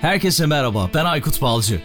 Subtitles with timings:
[0.00, 1.82] Herkese merhaba, ben Aykut Balcı.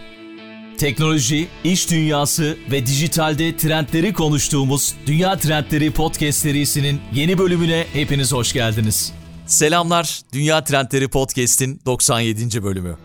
[0.78, 8.52] Teknoloji, iş dünyası ve dijitalde trendleri konuştuğumuz Dünya Trendleri Podcast serisinin yeni bölümüne hepiniz hoş
[8.52, 9.12] geldiniz.
[9.46, 12.62] Selamlar, Dünya Trendleri Podcast'in 97.
[12.62, 12.96] bölümü.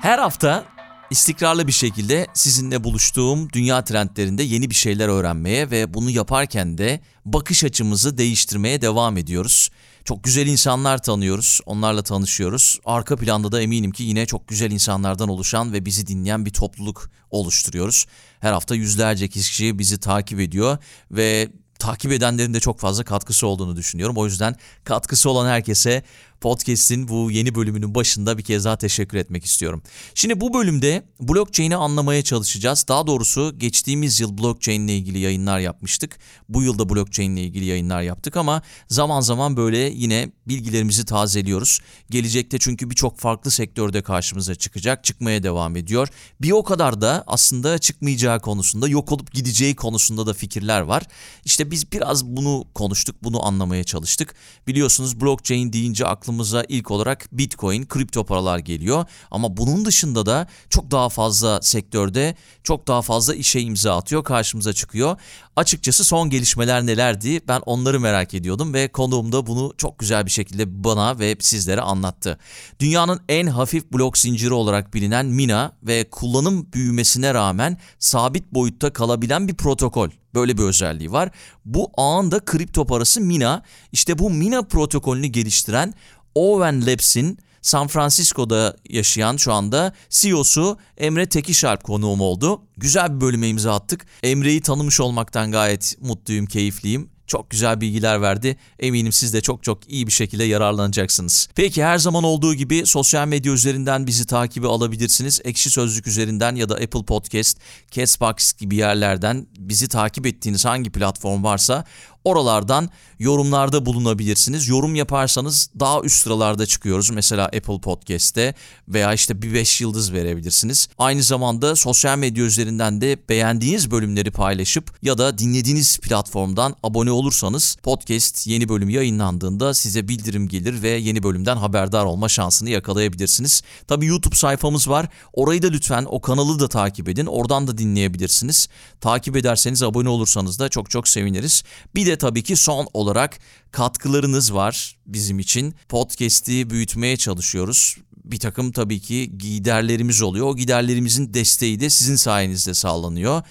[0.00, 0.64] Her hafta
[1.10, 7.00] istikrarlı bir şekilde sizinle buluştuğum dünya trendlerinde yeni bir şeyler öğrenmeye ve bunu yaparken de
[7.24, 9.70] bakış açımızı değiştirmeye devam ediyoruz.
[10.04, 12.78] Çok güzel insanlar tanıyoruz, onlarla tanışıyoruz.
[12.84, 17.10] Arka planda da eminim ki yine çok güzel insanlardan oluşan ve bizi dinleyen bir topluluk
[17.30, 18.06] oluşturuyoruz.
[18.40, 20.78] Her hafta yüzlerce kişi bizi takip ediyor
[21.10, 24.16] ve takip edenlerin de çok fazla katkısı olduğunu düşünüyorum.
[24.16, 26.02] O yüzden katkısı olan herkese
[26.44, 29.82] podcast'in bu yeni bölümünün başında bir kez daha teşekkür etmek istiyorum.
[30.14, 32.84] Şimdi bu bölümde blockchain'i anlamaya çalışacağız.
[32.88, 36.18] Daha doğrusu geçtiğimiz yıl blockchain ile ilgili yayınlar yapmıştık.
[36.48, 41.80] Bu yılda blockchain ile ilgili yayınlar yaptık ama zaman zaman böyle yine bilgilerimizi tazeliyoruz.
[42.10, 46.08] Gelecekte çünkü birçok farklı sektörde karşımıza çıkacak, çıkmaya devam ediyor.
[46.42, 51.02] Bir o kadar da aslında çıkmayacağı konusunda, yok olup gideceği konusunda da fikirler var.
[51.44, 54.34] İşte biz biraz bunu konuştuk, bunu anlamaya çalıştık.
[54.66, 59.06] Biliyorsunuz blockchain deyince aklımıza aklımıza ilk olarak Bitcoin, kripto paralar geliyor.
[59.30, 64.72] Ama bunun dışında da çok daha fazla sektörde çok daha fazla işe imza atıyor, karşımıza
[64.72, 65.16] çıkıyor.
[65.56, 70.30] Açıkçası son gelişmeler nelerdi ben onları merak ediyordum ve konuğum da bunu çok güzel bir
[70.30, 72.38] şekilde bana ve sizlere anlattı.
[72.80, 79.48] Dünyanın en hafif blok zinciri olarak bilinen Mina ve kullanım büyümesine rağmen sabit boyutta kalabilen
[79.48, 80.10] bir protokol.
[80.34, 81.30] Böyle bir özelliği var.
[81.64, 83.62] Bu ağın kripto parası Mina.
[83.92, 85.94] İşte bu Mina protokolünü geliştiren
[86.34, 92.62] Owen Labs'in San Francisco'da yaşayan şu anda CEO'su Emre Tekişarp konuğum oldu.
[92.76, 94.06] Güzel bir bölüme imza attık.
[94.22, 97.10] Emre'yi tanımış olmaktan gayet mutluyum, keyifliyim.
[97.26, 98.56] Çok güzel bilgiler verdi.
[98.78, 101.48] Eminim siz de çok çok iyi bir şekilde yararlanacaksınız.
[101.54, 105.40] Peki her zaman olduğu gibi sosyal medya üzerinden bizi takibi alabilirsiniz.
[105.44, 107.58] Ekşi Sözlük üzerinden ya da Apple Podcast,
[107.90, 111.84] Castbox gibi yerlerden bizi takip ettiğiniz hangi platform varsa
[112.24, 114.68] Oralardan yorumlarda bulunabilirsiniz.
[114.68, 117.10] Yorum yaparsanız daha üst sıralarda çıkıyoruz.
[117.10, 118.54] Mesela Apple Podcast'te
[118.88, 120.88] veya işte bir 5 yıldız verebilirsiniz.
[120.98, 127.76] Aynı zamanda sosyal medya üzerinden de beğendiğiniz bölümleri paylaşıp ya da dinlediğiniz platformdan abone olursanız
[127.82, 133.62] podcast yeni bölüm yayınlandığında size bildirim gelir ve yeni bölümden haberdar olma şansını yakalayabilirsiniz.
[133.88, 135.08] Tabii YouTube sayfamız var.
[135.32, 137.26] Orayı da lütfen o kanalı da takip edin.
[137.26, 138.68] Oradan da dinleyebilirsiniz.
[139.00, 141.62] Takip ederseniz abone olursanız da çok çok seviniriz.
[141.94, 143.38] Bir de de tabii ki son olarak
[143.70, 145.74] katkılarınız var bizim için.
[145.88, 147.96] Podcast'i büyütmeye çalışıyoruz.
[148.24, 150.46] Bir takım tabii ki giderlerimiz oluyor.
[150.46, 153.42] O giderlerimizin desteği de sizin sayenizde sağlanıyor.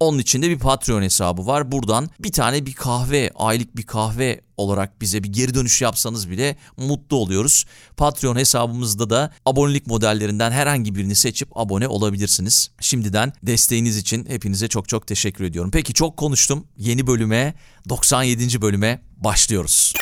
[0.00, 1.72] Onun için de bir Patreon hesabı var.
[1.72, 6.56] Buradan bir tane bir kahve, aylık bir kahve olarak bize bir geri dönüş yapsanız bile
[6.76, 7.64] mutlu oluyoruz.
[7.96, 12.70] Patreon hesabımızda da abonelik modellerinden herhangi birini seçip abone olabilirsiniz.
[12.80, 15.70] Şimdiden desteğiniz için hepinize çok çok teşekkür ediyorum.
[15.70, 16.64] Peki çok konuştum.
[16.76, 17.54] Yeni bölüme,
[17.88, 18.62] 97.
[18.62, 19.92] bölüme başlıyoruz.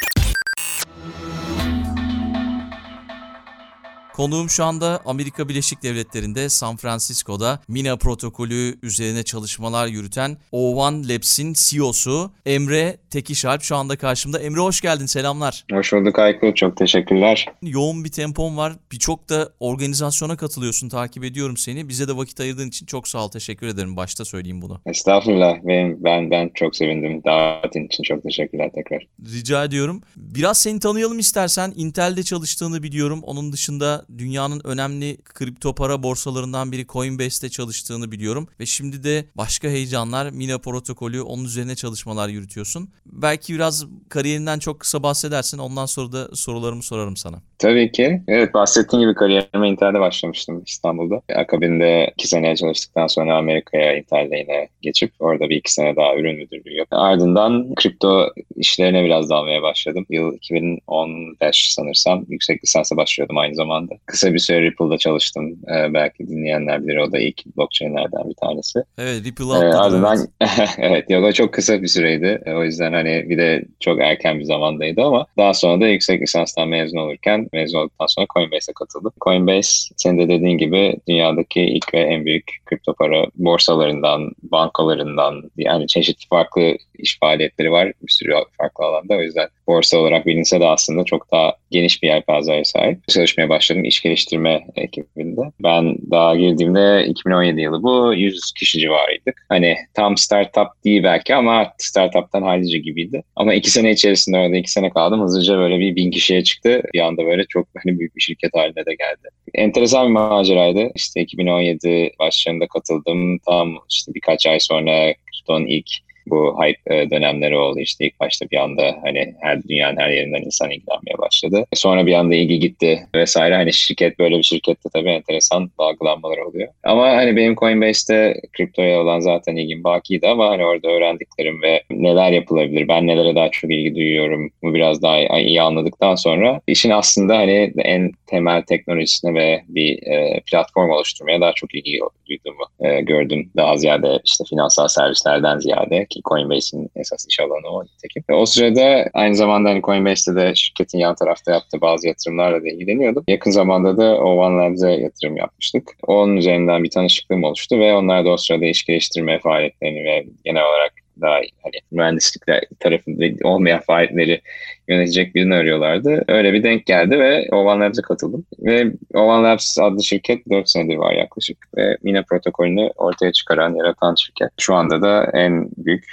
[4.16, 11.52] Konuğum şu anda Amerika Birleşik Devletleri'nde San Francisco'da Mina protokolü üzerine çalışmalar yürüten O1 Labs'in
[11.52, 14.38] CEO'su Emre Tekişalp şu anda karşımda.
[14.38, 15.64] Emre hoş geldin, selamlar.
[15.72, 17.46] Hoş bulduk Aykut, çok teşekkürler.
[17.62, 18.72] Yoğun bir tempon var.
[18.92, 21.88] Birçok da organizasyona katılıyorsun, takip ediyorum seni.
[21.88, 23.96] Bize de vakit ayırdığın için çok sağ ol, teşekkür ederim.
[23.96, 24.80] Başta söyleyeyim bunu.
[24.86, 27.22] Estağfurullah, benim, ben, ben çok sevindim.
[27.24, 29.06] Davetin için çok teşekkürler tekrar.
[29.34, 30.02] Rica ediyorum.
[30.16, 31.72] Biraz seni tanıyalım istersen.
[31.76, 33.20] Intel'de çalıştığını biliyorum.
[33.22, 39.68] Onun dışında dünyanın önemli kripto para borsalarından biri Coinbase'te çalıştığını biliyorum ve şimdi de başka
[39.68, 42.88] heyecanlar Mina protokolü onun üzerine çalışmalar yürütüyorsun.
[43.06, 47.36] Belki biraz kariyerinden çok kısa bahsedersin ondan sonra da sorularımı sorarım sana.
[47.58, 48.22] Tabii ki.
[48.28, 51.22] Evet bahsettiğim gibi kariyerime Intel'de başlamıştım İstanbul'da.
[51.36, 56.36] Akabinde iki sene çalıştıktan sonra Amerika'ya Intel'de yine geçip orada bir iki sene daha ürün
[56.36, 56.98] müdürlüğü yaptım.
[56.98, 60.06] Ardından kripto işlerine biraz dalmaya başladım.
[60.10, 63.94] Yıl 2015 sanırsam yüksek lisansa başlıyordum aynı zamanda.
[64.06, 65.58] Kısa bir süre Ripple'da çalıştım.
[65.68, 68.78] Ee, belki dinleyenler bilir o da ilk blockchain'lerden bir tanesi.
[68.98, 70.18] Evet Ripple ee, ardından
[70.78, 72.42] evet yok o çok kısa bir süreydi.
[72.46, 76.68] O yüzden hani bir de çok erken bir zamandaydı ama daha sonra da yüksek lisanstan
[76.68, 79.12] mezun olurken mezun olduktan sonra Coinbase'e katıldım.
[79.20, 85.86] Coinbase senin de dediğin gibi dünyadaki ilk ve en büyük kripto para borsalarından, bankalarından yani
[85.86, 89.14] çeşitli farklı iş faaliyetleri var bir sürü farklı alanda.
[89.14, 93.08] O yüzden borsa olarak bilinse de aslında çok daha geniş bir yelpazeye sahip.
[93.08, 95.40] Çalışmaya başladım iş geliştirme ekibinde.
[95.62, 99.46] Ben daha girdiğimde 2017 yılı bu 100 kişi civarıydık.
[99.48, 103.22] Hani tam startup değil belki ama startuptan hallice gibiydi.
[103.36, 105.22] Ama iki sene içerisinde orada iki sene kaldım.
[105.22, 106.82] Hızlıca böyle bir bin kişiye çıktı.
[106.94, 109.28] Bir anda böyle çok hani büyük bir şirket haline de geldi.
[109.54, 110.90] Enteresan bir maceraydı.
[110.94, 113.38] İşte 2017 başlarında katıldım.
[113.38, 115.14] Tam işte birkaç ay sonra
[115.46, 115.90] Krypton ilk
[116.26, 117.80] bu hype e, dönemleri oldu.
[117.80, 121.64] İşte ilk başta bir anda hani her dünyanın her yerinden insan ilgilenmeye başladı.
[121.74, 123.54] Sonra bir anda ilgi gitti vesaire.
[123.54, 126.68] Hani şirket böyle bir şirkette tabii enteresan dalgalanmalar oluyor.
[126.84, 132.32] Ama hani benim Coinbase'te kriptoya olan zaten ilgim bakiydi ama hani orada öğrendiklerim ve neler
[132.32, 137.36] yapılabilir, ben nelere daha çok ilgi duyuyorum bu biraz daha iyi anladıktan sonra işin aslında
[137.36, 143.50] hani en temel teknolojisine ve bir e, platform oluşturmaya daha çok ilgi duyduğumu e, gördüm.
[143.56, 148.24] Daha ziyade işte finansal servislerden ziyade ki Coinbase'in esas iş alanı o nitekim.
[148.32, 153.24] O sırada aynı zamanda hani Coinbase'de de şirketin yan tarafta yaptığı bazı yatırımlarla da ilgileniyordum.
[153.28, 155.90] Yakın zamanda da O1 Labs'e yatırım yapmıştık.
[156.06, 160.62] Onun üzerinden bir tanışıklığım oluştu ve onlar da o sırada iş geliştirme faaliyetlerini ve genel
[160.62, 164.40] olarak daha hani mühendislikler tarafında olmayan faaliyetleri
[164.88, 166.24] yönetecek birini arıyorlardı.
[166.28, 168.44] Öyle bir denk geldi ve Ovan Labs'e katıldım.
[168.58, 171.58] Ve Ovan Labs adlı şirket 4 senedir var yaklaşık.
[171.76, 174.50] Ve Mina protokolünü ortaya çıkaran, yaratan şirket.
[174.60, 176.04] Şu anda da en büyük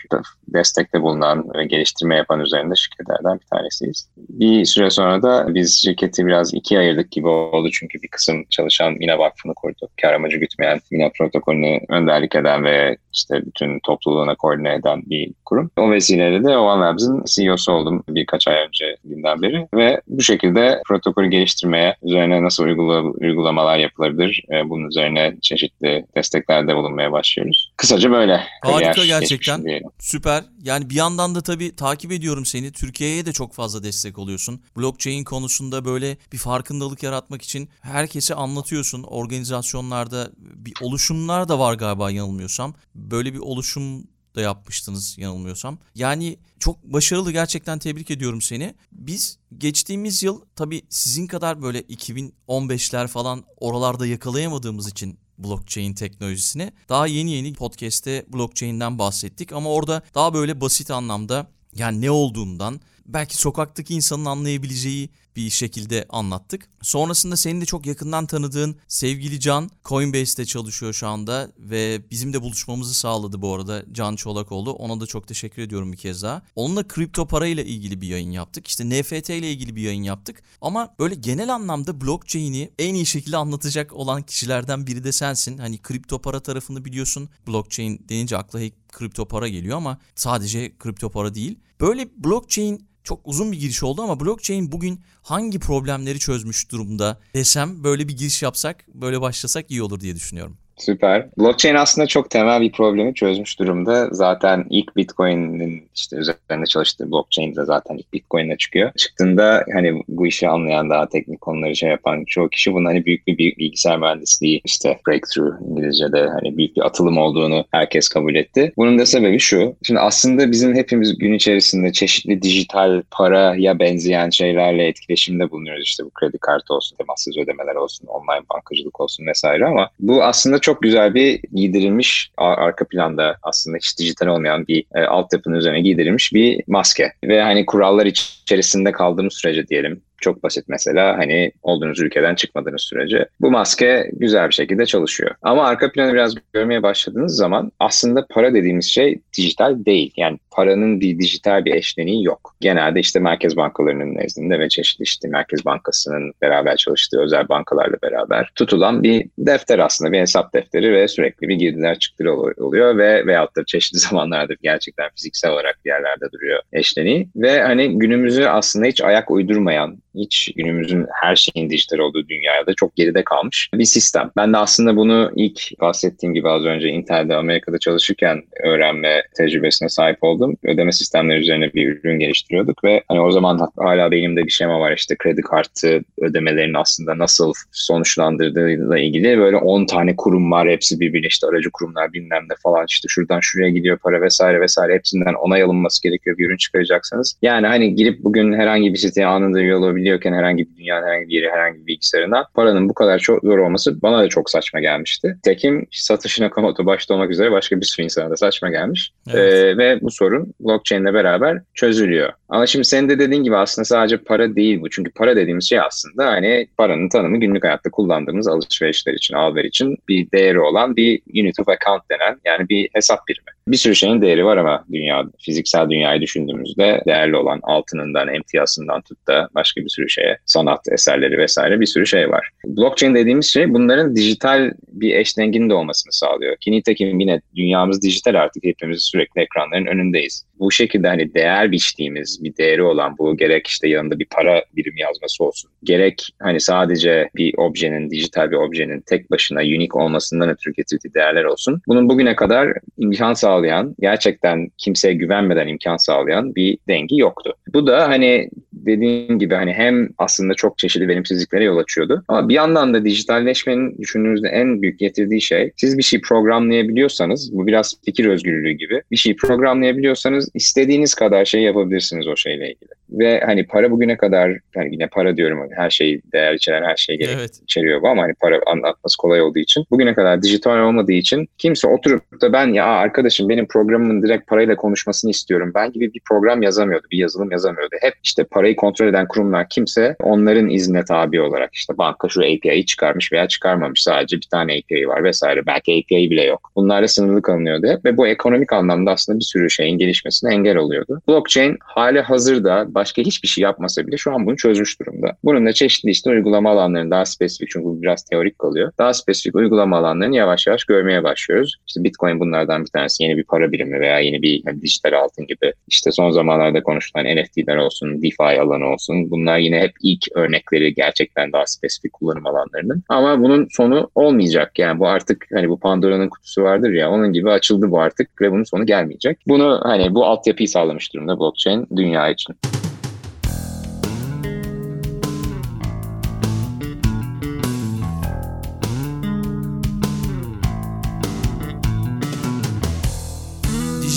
[0.48, 4.10] destekte bulunan ve geliştirme yapan üzerinde şirketlerden bir tanesiyiz.
[4.18, 7.70] Bir süre sonra da biz şirketi biraz ikiye ayırdık gibi oldu.
[7.74, 9.92] Çünkü bir kısım çalışan Mina Vakfı'nı kurduk.
[10.02, 15.72] Kar amacı gütmeyen Mina protokolünü önderlik eden ve işte bütün topluluğuna koordine eden bir kurum.
[15.78, 20.82] O vesileyle de Ovan Labs'ın CEO'su oldum birkaç ay önce günden beri ve bu şekilde
[20.88, 27.72] protokolü geliştirmeye, üzerine nasıl uygula, uygulamalar yapılabilir, e, bunun üzerine çeşitli desteklerde bulunmaya başlıyoruz.
[27.78, 28.44] Kısaca böyle.
[28.62, 29.66] Harika gerçekten.
[30.00, 30.44] Süper.
[30.64, 32.72] Yani bir yandan da tabii takip ediyorum seni.
[32.72, 34.62] Türkiye'ye de çok fazla destek oluyorsun.
[34.78, 39.04] Blockchain konusunda böyle bir farkındalık yaratmak için herkese anlatıyorsun.
[39.04, 42.74] Organizasyonlarda bir oluşumlar da var galiba yanılmıyorsam.
[42.96, 44.04] Böyle bir oluşum
[44.36, 45.78] da yapmıştınız yanılmıyorsam.
[45.96, 48.76] Yani çok başarılı gerçekten tebrik ediyorum seni.
[48.92, 57.08] Biz geçtiğimiz yıl tabii sizin kadar böyle 2015'ler falan oralarda yakalayamadığımız için blockchain teknolojisini daha
[57.08, 63.38] yeni yeni podcast'te blockchain'den bahsettik ama orada daha böyle basit anlamda yani ne olduğundan belki
[63.38, 66.70] sokaktaki insanın anlayabileceği bir şekilde anlattık.
[66.82, 72.42] Sonrasında senin de çok yakından tanıdığın sevgili Can Coinbase'te çalışıyor şu anda ve bizim de
[72.42, 74.72] buluşmamızı sağladı bu arada Can Çolakoğlu.
[74.72, 76.42] Ona da çok teşekkür ediyorum bir kez daha.
[76.56, 78.68] Onunla kripto parayla ilgili bir yayın yaptık.
[78.68, 80.44] İşte NFT ile ilgili bir yayın yaptık.
[80.62, 85.58] Ama böyle genel anlamda blockchain'i en iyi şekilde anlatacak olan kişilerden biri de sensin.
[85.58, 87.30] Hani kripto para tarafını biliyorsun.
[87.48, 88.60] Blockchain denince akla
[88.92, 91.60] kripto para geliyor ama sadece kripto para değil.
[91.82, 97.84] Böyle blockchain çok uzun bir giriş oldu ama blockchain bugün hangi problemleri çözmüş durumda desem
[97.84, 100.58] böyle bir giriş yapsak, böyle başlasak iyi olur diye düşünüyorum.
[100.78, 101.28] Süper.
[101.38, 104.08] Blockchain aslında çok temel bir problemi çözmüş durumda.
[104.12, 108.92] Zaten ilk Bitcoin'in işte üzerinde çalıştığı blockchain de zaten ilk Bitcoin'e çıkıyor.
[108.98, 113.28] Çıktığında hani bu işi anlayan daha teknik konuları şey yapan çoğu kişi bunun hani büyük
[113.28, 118.74] bir bilgisayar mühendisliği işte breakthrough İngilizce'de hani büyük bir atılım olduğunu herkes kabul etti.
[118.78, 119.76] Bunun da sebebi şu.
[119.84, 125.84] Şimdi aslında bizim hepimiz gün içerisinde çeşitli dijital paraya benzeyen şeylerle etkileşimde bulunuyoruz.
[125.84, 130.60] İşte bu kredi kartı olsun, temassız ödemeler olsun, online bankacılık olsun vesaire ama bu aslında
[130.64, 136.34] çok güzel bir giydirilmiş arka planda aslında hiç dijital olmayan bir e, altyapının üzerine giydirilmiş
[136.34, 137.14] bir maske.
[137.24, 143.26] Ve hani kurallar içerisinde kaldığımız sürece diyelim çok basit mesela hani olduğunuz ülkeden çıkmadığınız sürece
[143.42, 145.36] bu maske güzel bir şekilde çalışıyor.
[145.42, 150.14] Ama arka planı biraz görmeye başladığınız zaman aslında para dediğimiz şey dijital değil.
[150.18, 152.56] Yani paranın bir dijital bir eşleniği yok.
[152.62, 158.52] Genelde işte merkez bankalarının nezdinde ve çeşitli işte Merkez Bankası'nın beraber çalıştığı özel bankalarla beraber
[158.56, 162.34] tutulan bir defter aslında bir hesap defteri ve sürekli bir girdiler çıktıları
[162.66, 168.00] oluyor ve veyahut da çeşitli zamanlarda gerçekten fiziksel olarak bir yerlerde duruyor eşleniği ve hani
[168.00, 173.70] günümüzü aslında hiç ayak uydurmayan hiç günümüzün her şeyin dijital olduğu dünyada çok geride kalmış
[173.74, 174.32] bir sistem.
[174.38, 180.18] Ben de aslında bunu ilk bahsettiğim gibi az önce Intel'de Amerika'da çalışırken öğrenme tecrübesine sahip
[180.24, 180.58] oldum.
[180.64, 184.94] Ödeme sistemleri üzerine bir ürün geliştiriyorduk ve hani o zaman hala beynimde bir şema var
[184.98, 191.28] işte kredi kartı ödemelerin aslında nasıl sonuçlandırdığıyla ilgili böyle 10 tane kurum var hepsi birbirine
[191.28, 195.64] işte aracı kurumlar bilmem ne falan işte şuradan şuraya gidiyor para vesaire vesaire hepsinden onay
[195.64, 197.38] alınması gerekiyor bir ürün çıkaracaksanız.
[197.42, 201.28] Yani hani girip bugün herhangi bir siteye anında üye olabilir ulaşılabiliyorken herhangi bir dünyanın herhangi
[201.28, 204.80] bir yeri, herhangi bir bilgisayarına paranın bu kadar çok zor olması bana da çok saçma
[204.80, 205.38] gelmişti.
[205.44, 209.12] Tekim Satoshi Nakamoto başta olmak üzere başka bir sürü insana da saçma gelmiş.
[209.34, 209.54] Evet.
[209.54, 212.34] Ee, ve bu sorun blockchain ile beraber çözülüyor.
[212.50, 214.90] Ama şimdi senin de dediğin gibi aslında sadece para değil bu.
[214.90, 219.98] Çünkü para dediğimiz şey aslında hani paranın tanımı günlük hayatta kullandığımız alışverişler için, alver için
[220.08, 223.46] bir değeri olan bir unit of account denen yani bir hesap birimi.
[223.68, 225.30] Bir sürü şeyin değeri var ama dünyada.
[225.40, 231.38] Fiziksel dünyayı düşündüğümüzde değerli olan altınından, emtiyasından tut da başka bir sürü şeye, sanat eserleri
[231.38, 232.50] vesaire bir sürü şey var.
[232.66, 236.58] Blockchain dediğimiz şey bunların dijital bir eşlenginin de olmasını sağlıyor.
[236.58, 240.46] Ki nitekim yine dünyamız dijital artık hepimiz sürekli ekranların önündeyiz.
[240.60, 245.02] Bu şekilde hani değer biçtiğimiz bir değeri olan bu gerek işte yanında bir para birimi
[245.02, 245.72] yazması olsun.
[245.84, 251.44] Gerek hani sadece bir objenin, dijital bir objenin tek başına unik olmasından ötürü getirdiği değerler
[251.44, 251.82] olsun.
[251.88, 257.54] Bunun bugüne kadar imkan sağlayan, gerçekten kimseye güvenmeden imkan sağlayan bir dengi yoktu.
[257.74, 258.50] Bu da hani
[258.86, 262.24] dediğim gibi hani hem aslında çok çeşitli verimsizliklere yol açıyordu.
[262.28, 267.68] Ama bir yandan da dijitalleşmenin düşündüğünüzde en büyük getirdiği şey siz bir şey programlayabiliyorsanız bu
[267.68, 272.90] biraz fikir özgürlüğü gibi bir şey programlayabiliyorsanız istediğiniz kadar şey yapabilirsiniz o şeyle ilgili.
[273.10, 277.18] Ve hani para bugüne kadar yani yine para diyorum her şey değer içeren her şey
[277.18, 277.60] gerek evet.
[277.64, 281.88] içeriyor bu ama hani para anlatması kolay olduğu için bugüne kadar dijital olmadığı için kimse
[281.88, 285.72] oturup da ben ya arkadaşım benim programımın direkt parayla konuşmasını istiyorum.
[285.76, 287.96] Ben gibi bir program yazamıyordu, bir yazılım yazamıyordu.
[288.02, 292.86] Hep işte parayı kontrol eden kurumlar kimse onların iznine tabi olarak işte banka şu API'yi
[292.86, 294.04] çıkarmış veya çıkarmamış.
[294.04, 295.66] Sadece bir tane API var vesaire.
[295.66, 296.72] Belki API bile yok.
[296.76, 301.22] Bunlarla sınırlı kalınıyordu ve bu ekonomik anlamda aslında bir sürü şeyin gelişmesine engel oluyordu.
[301.28, 305.38] Blockchain hali hazırda başka hiçbir şey yapmasa bile şu an bunu çözmüş durumda.
[305.44, 308.92] Bunun da çeşitli işte uygulama alanlarını daha spesifik çünkü bu biraz teorik kalıyor.
[308.98, 311.76] Daha spesifik uygulama alanlarını yavaş yavaş görmeye başlıyoruz.
[311.88, 315.48] İşte Bitcoin bunlardan bir tanesi yeni bir para birimi veya yeni bir yani dijital altın
[315.48, 315.74] gibi.
[315.88, 319.32] İşte son zamanlarda konuşulan NFT'ler olsun, DeFi alanı olsun.
[319.32, 323.04] Bunlar yine hep ilk örnekleri gerçekten daha spesifik kullanım alanlarının.
[323.10, 324.80] Ama bunun sonu olmayacak.
[324.80, 328.52] Yani bu artık hani bu Pandora'nın kutusu vardır ya onun gibi açıldı bu artık ve
[328.52, 329.38] bunun sonu gelmeyecek.
[329.48, 332.56] Bunu hani bu altyapıyı sağlamış durumda blockchain dünya için.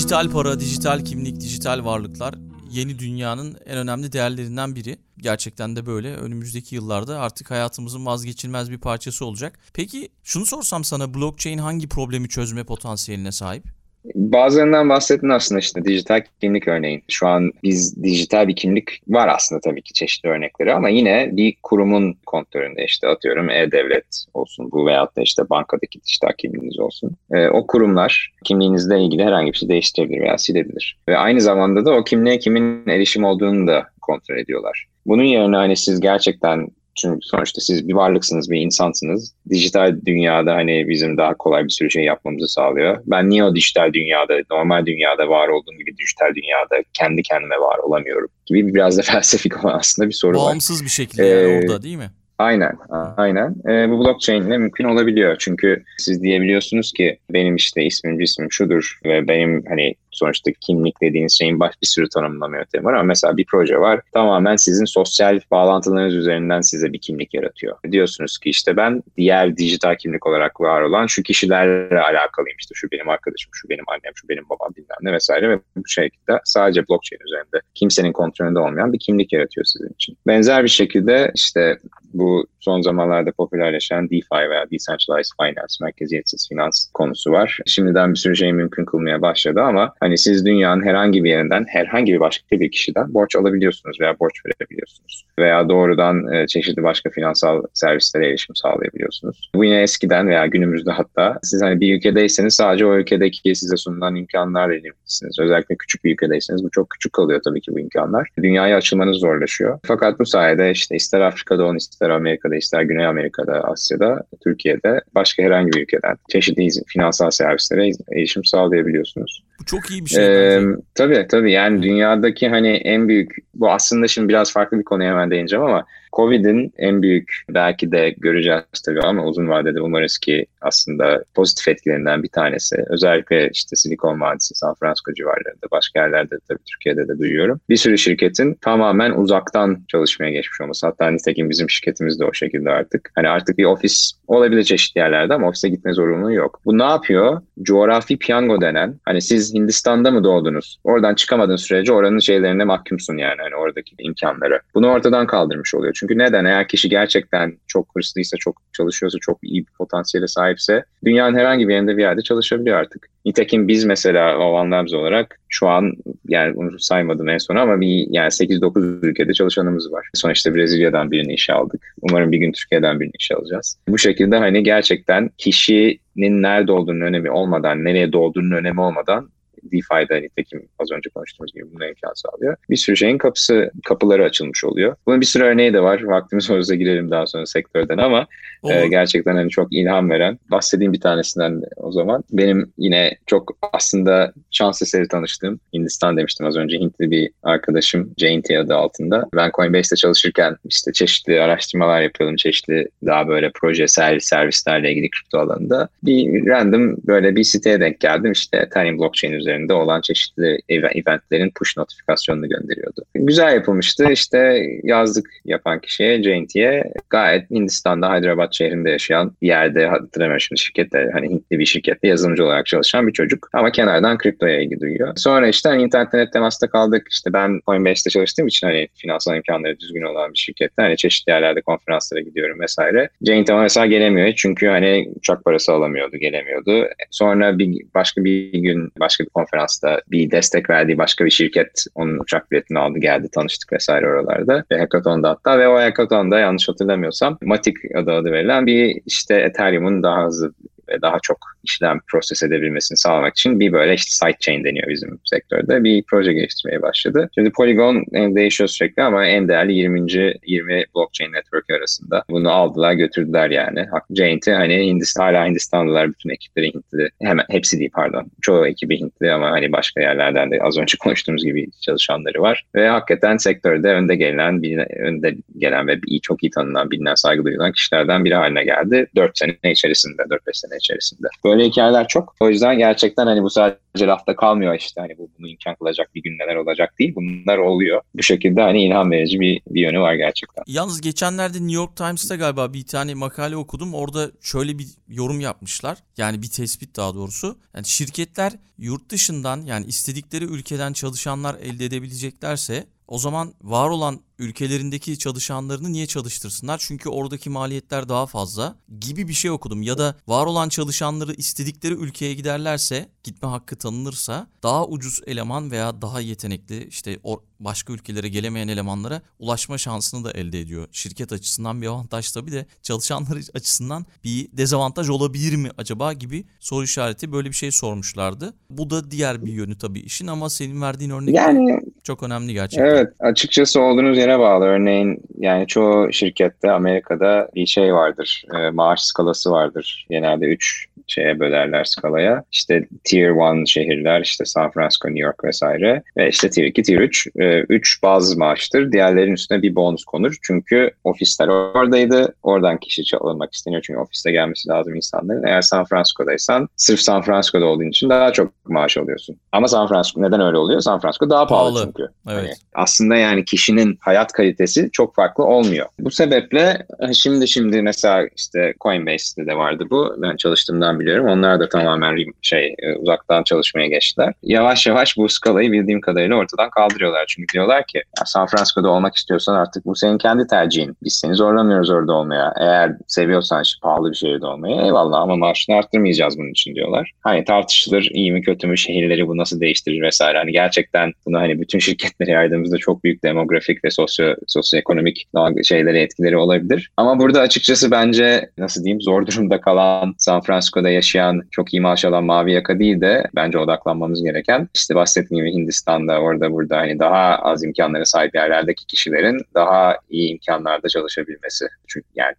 [0.07, 2.33] Dijital para, dijital kimlik, dijital varlıklar
[2.71, 4.97] yeni dünyanın en önemli değerlerinden biri.
[5.17, 6.15] Gerçekten de böyle.
[6.15, 9.59] Önümüzdeki yıllarda artık hayatımızın vazgeçilmez bir parçası olacak.
[9.73, 13.76] Peki şunu sorsam sana blockchain hangi problemi çözme potansiyeline sahip?
[14.15, 17.03] Bazılarından bahsettin aslında işte dijital kimlik örneğin.
[17.07, 21.55] Şu an biz dijital bir kimlik var aslında tabii ki çeşitli örnekleri ama yine bir
[21.63, 27.11] kurumun kontrolünde işte atıyorum e-devlet olsun bu veyahut da işte bankadaki dijital kimliğiniz olsun.
[27.31, 30.97] E, o kurumlar kimliğinizle ilgili herhangi bir şey değiştirebilir veya silebilir.
[31.09, 34.87] Ve aynı zamanda da o kimliğe kimin erişim olduğunu da kontrol ediyorlar.
[35.05, 36.67] Bunun yerine hani siz gerçekten
[36.97, 39.33] çünkü sonuçta siz bir varlıksınız, bir insansınız.
[39.49, 43.03] Dijital dünyada hani bizim daha kolay bir sürü şey yapmamızı sağlıyor.
[43.05, 47.77] Ben niye o dijital dünyada, normal dünyada var olduğum gibi dijital dünyada kendi kendime var
[47.77, 50.51] olamıyorum gibi biraz da felsefik olan aslında bir soru Bağımsız var.
[50.51, 52.11] Bağımsız bir şekilde ee, yani orada değil mi?
[52.39, 52.77] Aynen,
[53.17, 53.55] aynen.
[53.69, 55.35] E, bu blockchain ile mümkün olabiliyor.
[55.39, 61.37] Çünkü siz diyebiliyorsunuz ki benim işte ismim, cismim şudur ve benim hani sonuçta kimlik dediğiniz
[61.37, 65.39] şeyin baş bir sürü tanımlama yöntemi var ama mesela bir proje var tamamen sizin sosyal
[65.51, 67.77] bağlantılarınız üzerinden size bir kimlik yaratıyor.
[67.91, 72.87] Diyorsunuz ki işte ben diğer dijital kimlik olarak var olan şu kişilerle alakalıyım işte şu
[72.91, 76.81] benim arkadaşım, şu benim annem, şu benim babam bilmem ne vesaire ve bu şekilde sadece
[76.81, 80.17] blockchain üzerinde kimsenin kontrolünde olmayan bir kimlik yaratıyor sizin için.
[80.27, 81.77] Benzer bir şekilde işte
[82.13, 82.26] bu
[82.59, 87.59] son zamanlarda popülerleşen DeFi veya Decentralized Finance, merkeziyetsiz finans konusu var.
[87.65, 92.13] Şimdiden bir sürü şey mümkün kılmaya başladı ama Hani siz dünyanın herhangi bir yerinden herhangi
[92.13, 95.25] bir başka bir kişiden borç alabiliyorsunuz veya borç verebiliyorsunuz.
[95.39, 99.51] Veya doğrudan e, çeşitli başka finansal servislere erişim sağlayabiliyorsunuz.
[99.55, 104.15] Bu yine eskiden veya günümüzde hatta siz hani bir ülkedeyseniz sadece o ülkedeki size sunulan
[104.15, 105.39] imkanlarla ilgilisiniz.
[105.39, 108.29] Özellikle küçük bir ülkedeyseniz bu çok küçük kalıyor tabii ki bu imkanlar.
[108.43, 109.79] Dünyaya açılmanız zorlaşıyor.
[109.85, 115.43] Fakat bu sayede işte ister Afrika'da olun, ister Amerika'da, ister Güney Amerika'da, Asya'da, Türkiye'de başka
[115.43, 119.43] herhangi bir ülkeden çeşitli finansal servislere erişim sağlayabiliyorsunuz.
[119.59, 120.55] Bu çok iyi bir şey.
[120.55, 120.61] Ee,
[120.95, 125.31] tabii tabii yani dünyadaki hani en büyük bu aslında şimdi biraz farklı bir konuya hemen
[125.31, 131.23] değineceğim ama Covid'in en büyük belki de göreceğiz tabii ama uzun vadede umarız ki aslında
[131.35, 132.75] pozitif etkilerinden bir tanesi.
[132.89, 137.59] Özellikle işte Silikon Vadisi, San Francisco civarlarında, başka yerlerde tabii Türkiye'de de duyuyorum.
[137.69, 140.87] Bir sürü şirketin tamamen uzaktan çalışmaya geçmiş olması.
[140.87, 143.11] Hatta nitekim bizim şirketimiz de o şekilde artık.
[143.15, 146.61] Hani artık bir ofis olabilir çeşitli yerlerde ama ofise gitme zorunluluğu yok.
[146.65, 147.41] Bu ne yapıyor?
[147.61, 150.79] Coğrafi piyango denen, hani siz Hindistan'da mı doğdunuz?
[150.83, 154.59] Oradan çıkamadığın sürece oranın şeylerine mahkumsun yani hani oradaki imkanları.
[154.75, 155.93] Bunu ortadan kaldırmış oluyor.
[155.99, 156.45] Çünkü neden?
[156.45, 161.73] Eğer kişi gerçekten çok hırslıysa, çok çalışıyorsa, çok iyi bir potansiyele sahipse dünyanın herhangi bir
[161.73, 163.09] yerinde bir yerde çalışabiliyor artık.
[163.25, 165.93] Nitekim biz mesela Van Labs olarak şu an
[166.27, 170.09] yani bunu saymadım en son ama bir yani 8-9 ülkede çalışanımız var.
[170.13, 171.95] Sonuçta Brezilya'dan birini işe aldık.
[172.01, 173.77] Umarım bir gün Türkiye'den birini işe alacağız.
[173.87, 179.29] Bu şekilde hani gerçekten kişinin nerede olduğunun önemi olmadan, nereye doğduğunun önemi olmadan
[179.63, 182.55] DeFi'da nitekim az önce konuştuğumuz gibi buna imkan sağlıyor.
[182.69, 184.95] Bir sürü şeyin kapısı, kapıları açılmış oluyor.
[185.07, 186.03] Bunun bir sürü örneği de var.
[186.03, 188.27] Vaktimiz olursa girelim daha sonra sektörden ama
[188.69, 190.39] e, gerçekten hani çok ilham veren.
[190.51, 192.23] Bahsedeyim bir tanesinden o zaman.
[192.31, 198.59] Benim yine çok aslında şans eseri tanıştığım Hindistan demiştim az önce Hintli bir arkadaşım Jainti
[198.59, 199.25] adı altında.
[199.35, 202.35] Ben Coinbase'te çalışırken işte çeşitli araştırmalar yapıyordum.
[202.35, 205.89] Çeşitli daha böyle proje servis servislerle ilgili kripto alanında.
[206.03, 208.31] Bir random böyle bir siteye denk geldim.
[208.31, 213.01] İşte Ethereum blockchain üzerinde üzerinde olan çeşitli eventlerin push notifikasyonunu gönderiyordu.
[213.15, 214.11] Güzel yapılmıştı.
[214.11, 221.09] İşte yazdık yapan kişiye, Jainti'ye gayet Hindistan'da Hyderabad şehrinde yaşayan bir yerde hatırlamıyorum şimdi şirkette
[221.13, 225.13] hani Hintli bir şirkette yazılımcı olarak çalışan bir çocuk ama kenardan kriptoya ilgi duyuyor.
[225.15, 227.07] Sonra işte hani internet temasta kaldık.
[227.11, 231.61] İşte ben Coinbase'te çalıştığım için hani finansal imkanları düzgün olan bir şirkette hani çeşitli yerlerde
[231.61, 233.09] konferanslara gidiyorum vesaire.
[233.21, 236.87] Jainti ama mesela gelemiyor çünkü hani uçak parası alamıyordu, gelemiyordu.
[237.11, 242.19] Sonra bir başka bir gün başka bir konferansta bir destek verdiği başka bir şirket onun
[242.19, 244.63] uçak biletini aldı geldi tanıştık vesaire oralarda.
[244.71, 250.03] Ve hackathon'da hatta ve o hackathon'da yanlış hatırlamıyorsam Matic adı adı verilen bir işte Ethereum'un
[250.03, 250.53] daha hızlı
[250.89, 255.83] ve daha çok işlem proses edebilmesini sağlamak için bir böyle işte sidechain deniyor bizim sektörde
[255.83, 257.29] bir proje geliştirmeye başladı.
[257.35, 259.97] Şimdi Polygon değişiyor sürekli ama en değerli 20.
[260.45, 262.23] 20 blockchain network arasında.
[262.29, 263.85] Bunu aldılar götürdüler yani.
[264.09, 267.09] Jainti hani Hindistan, hala Hindistanlılar bütün ekipleri Hintli.
[267.21, 268.31] Hemen hepsi değil pardon.
[268.41, 272.65] Çoğu ekibi Hintli ama hani başka yerlerden de az önce konuştuğumuz gibi çalışanları var.
[272.75, 274.63] Ve hakikaten sektörde önde gelen,
[274.99, 279.07] önde gelen ve iyi, çok iyi tanınan, bilinen, saygı duyulan kişilerden biri haline geldi.
[279.15, 281.27] 4 sene içerisinde, 4-5 sene içerisinde.
[281.45, 282.35] Böyle hikayeler çok.
[282.39, 286.23] O yüzden gerçekten hani bu sadece lafta kalmıyor işte hani bu bunu imkan kılacak bir
[286.23, 287.15] gün neler olacak değil.
[287.15, 288.01] Bunlar oluyor.
[288.15, 290.63] Bu şekilde hani ilham verici bir, bir yönü var gerçekten.
[290.67, 293.93] Yalnız geçenlerde New York Times'ta galiba bir tane makale okudum.
[293.93, 295.97] Orada şöyle bir yorum yapmışlar.
[296.17, 297.57] Yani bir tespit daha doğrusu.
[297.75, 305.19] Yani şirketler yurt dışından yani istedikleri ülkeden çalışanlar elde edebileceklerse o zaman var olan ülkelerindeki
[305.19, 306.77] çalışanlarını niye çalıştırsınlar?
[306.87, 309.81] Çünkü oradaki maliyetler daha fazla gibi bir şey okudum.
[309.81, 316.01] Ya da var olan çalışanları istedikleri ülkeye giderlerse, gitme hakkı tanınırsa daha ucuz eleman veya
[316.01, 317.19] daha yetenekli işte
[317.59, 320.87] başka ülkelere gelemeyen elemanlara ulaşma şansını da elde ediyor.
[320.91, 326.83] Şirket açısından bir avantaj tabii de çalışanlar açısından bir dezavantaj olabilir mi acaba gibi soru
[326.83, 328.53] işareti böyle bir şey sormuşlardı.
[328.69, 332.85] Bu da diğer bir yönü tabii işin ama senin verdiğin örnek yani, çok önemli gerçekten.
[332.85, 334.65] Evet açıkçası olduğunuz yere bağlı.
[334.65, 338.43] Örneğin yani çoğu şirkette Amerika'da bir şey vardır.
[338.55, 340.05] E, maaş skalası vardır.
[340.09, 342.43] Genelde 3 şeye bölerler skalaya.
[342.51, 346.03] İşte Tier 1 şehirler işte San Francisco, New York vesaire.
[346.17, 347.27] Ve işte Tier 2, Tier 3.
[347.69, 348.91] 3 bazı maaştır.
[348.91, 350.35] Diğerlerinin üstüne bir bonus konur.
[350.41, 352.35] Çünkü ofisler oradaydı.
[352.43, 353.81] Oradan kişi alınmak isteniyor.
[353.85, 355.47] Çünkü ofiste gelmesi lazım insanların.
[355.47, 359.37] Eğer San Francisco'daysan sırf San Francisco'da olduğun için daha çok maaş alıyorsun.
[359.51, 360.79] Ama San Francisco neden öyle oluyor?
[360.79, 361.93] San Francisco daha pahalı, pahalı.
[361.97, 362.11] Çünkü.
[362.29, 362.43] Evet.
[362.43, 365.85] Yani aslında yani kişinin hayat kalitesi çok farklı olmuyor.
[365.99, 370.15] Bu sebeple e, şimdi şimdi mesela işte Coinbase'de de vardı bu.
[370.17, 371.25] Ben çalıştığımdan biliyorum.
[371.27, 374.33] Onlar da tamamen şey e, uzaktan çalışmaya geçtiler.
[374.43, 377.25] Yavaş yavaş bu skalayı bildiğim kadarıyla ortadan kaldırıyorlar.
[377.27, 380.97] Çünkü diyorlar ki San Francisco'da olmak istiyorsan artık bu senin kendi tercihin.
[381.03, 382.53] Biz seni zorlamıyoruz orada olmaya.
[382.59, 387.11] Eğer seviyorsan işte pahalı bir şehirde olmayı eyvallah ama maaşını arttırmayacağız bunun için diyorlar.
[387.21, 390.37] Hani tartışılır iyi mi kötü mü şehirleri bu nasıl değiştirir vesaire.
[390.37, 395.27] Hani gerçekten bunu hani bütün şirketlere yaydığımızda çok büyük demografik ve sosyo sosyoekonomik
[395.63, 396.91] şeyleri etkileri olabilir.
[396.97, 402.05] Ama burada açıkçası bence nasıl diyeyim zor durumda kalan San Francisco'da yaşayan çok iyi maaş
[402.05, 406.99] alan mavi yaka değil de bence odaklanmamız gereken işte bahsettiğim gibi Hindistan'da orada burada hani
[406.99, 411.65] daha az imkanlara sahip yerlerdeki kişilerin daha iyi imkanlarda çalışabilmesi.
[411.87, 412.35] Çünkü yani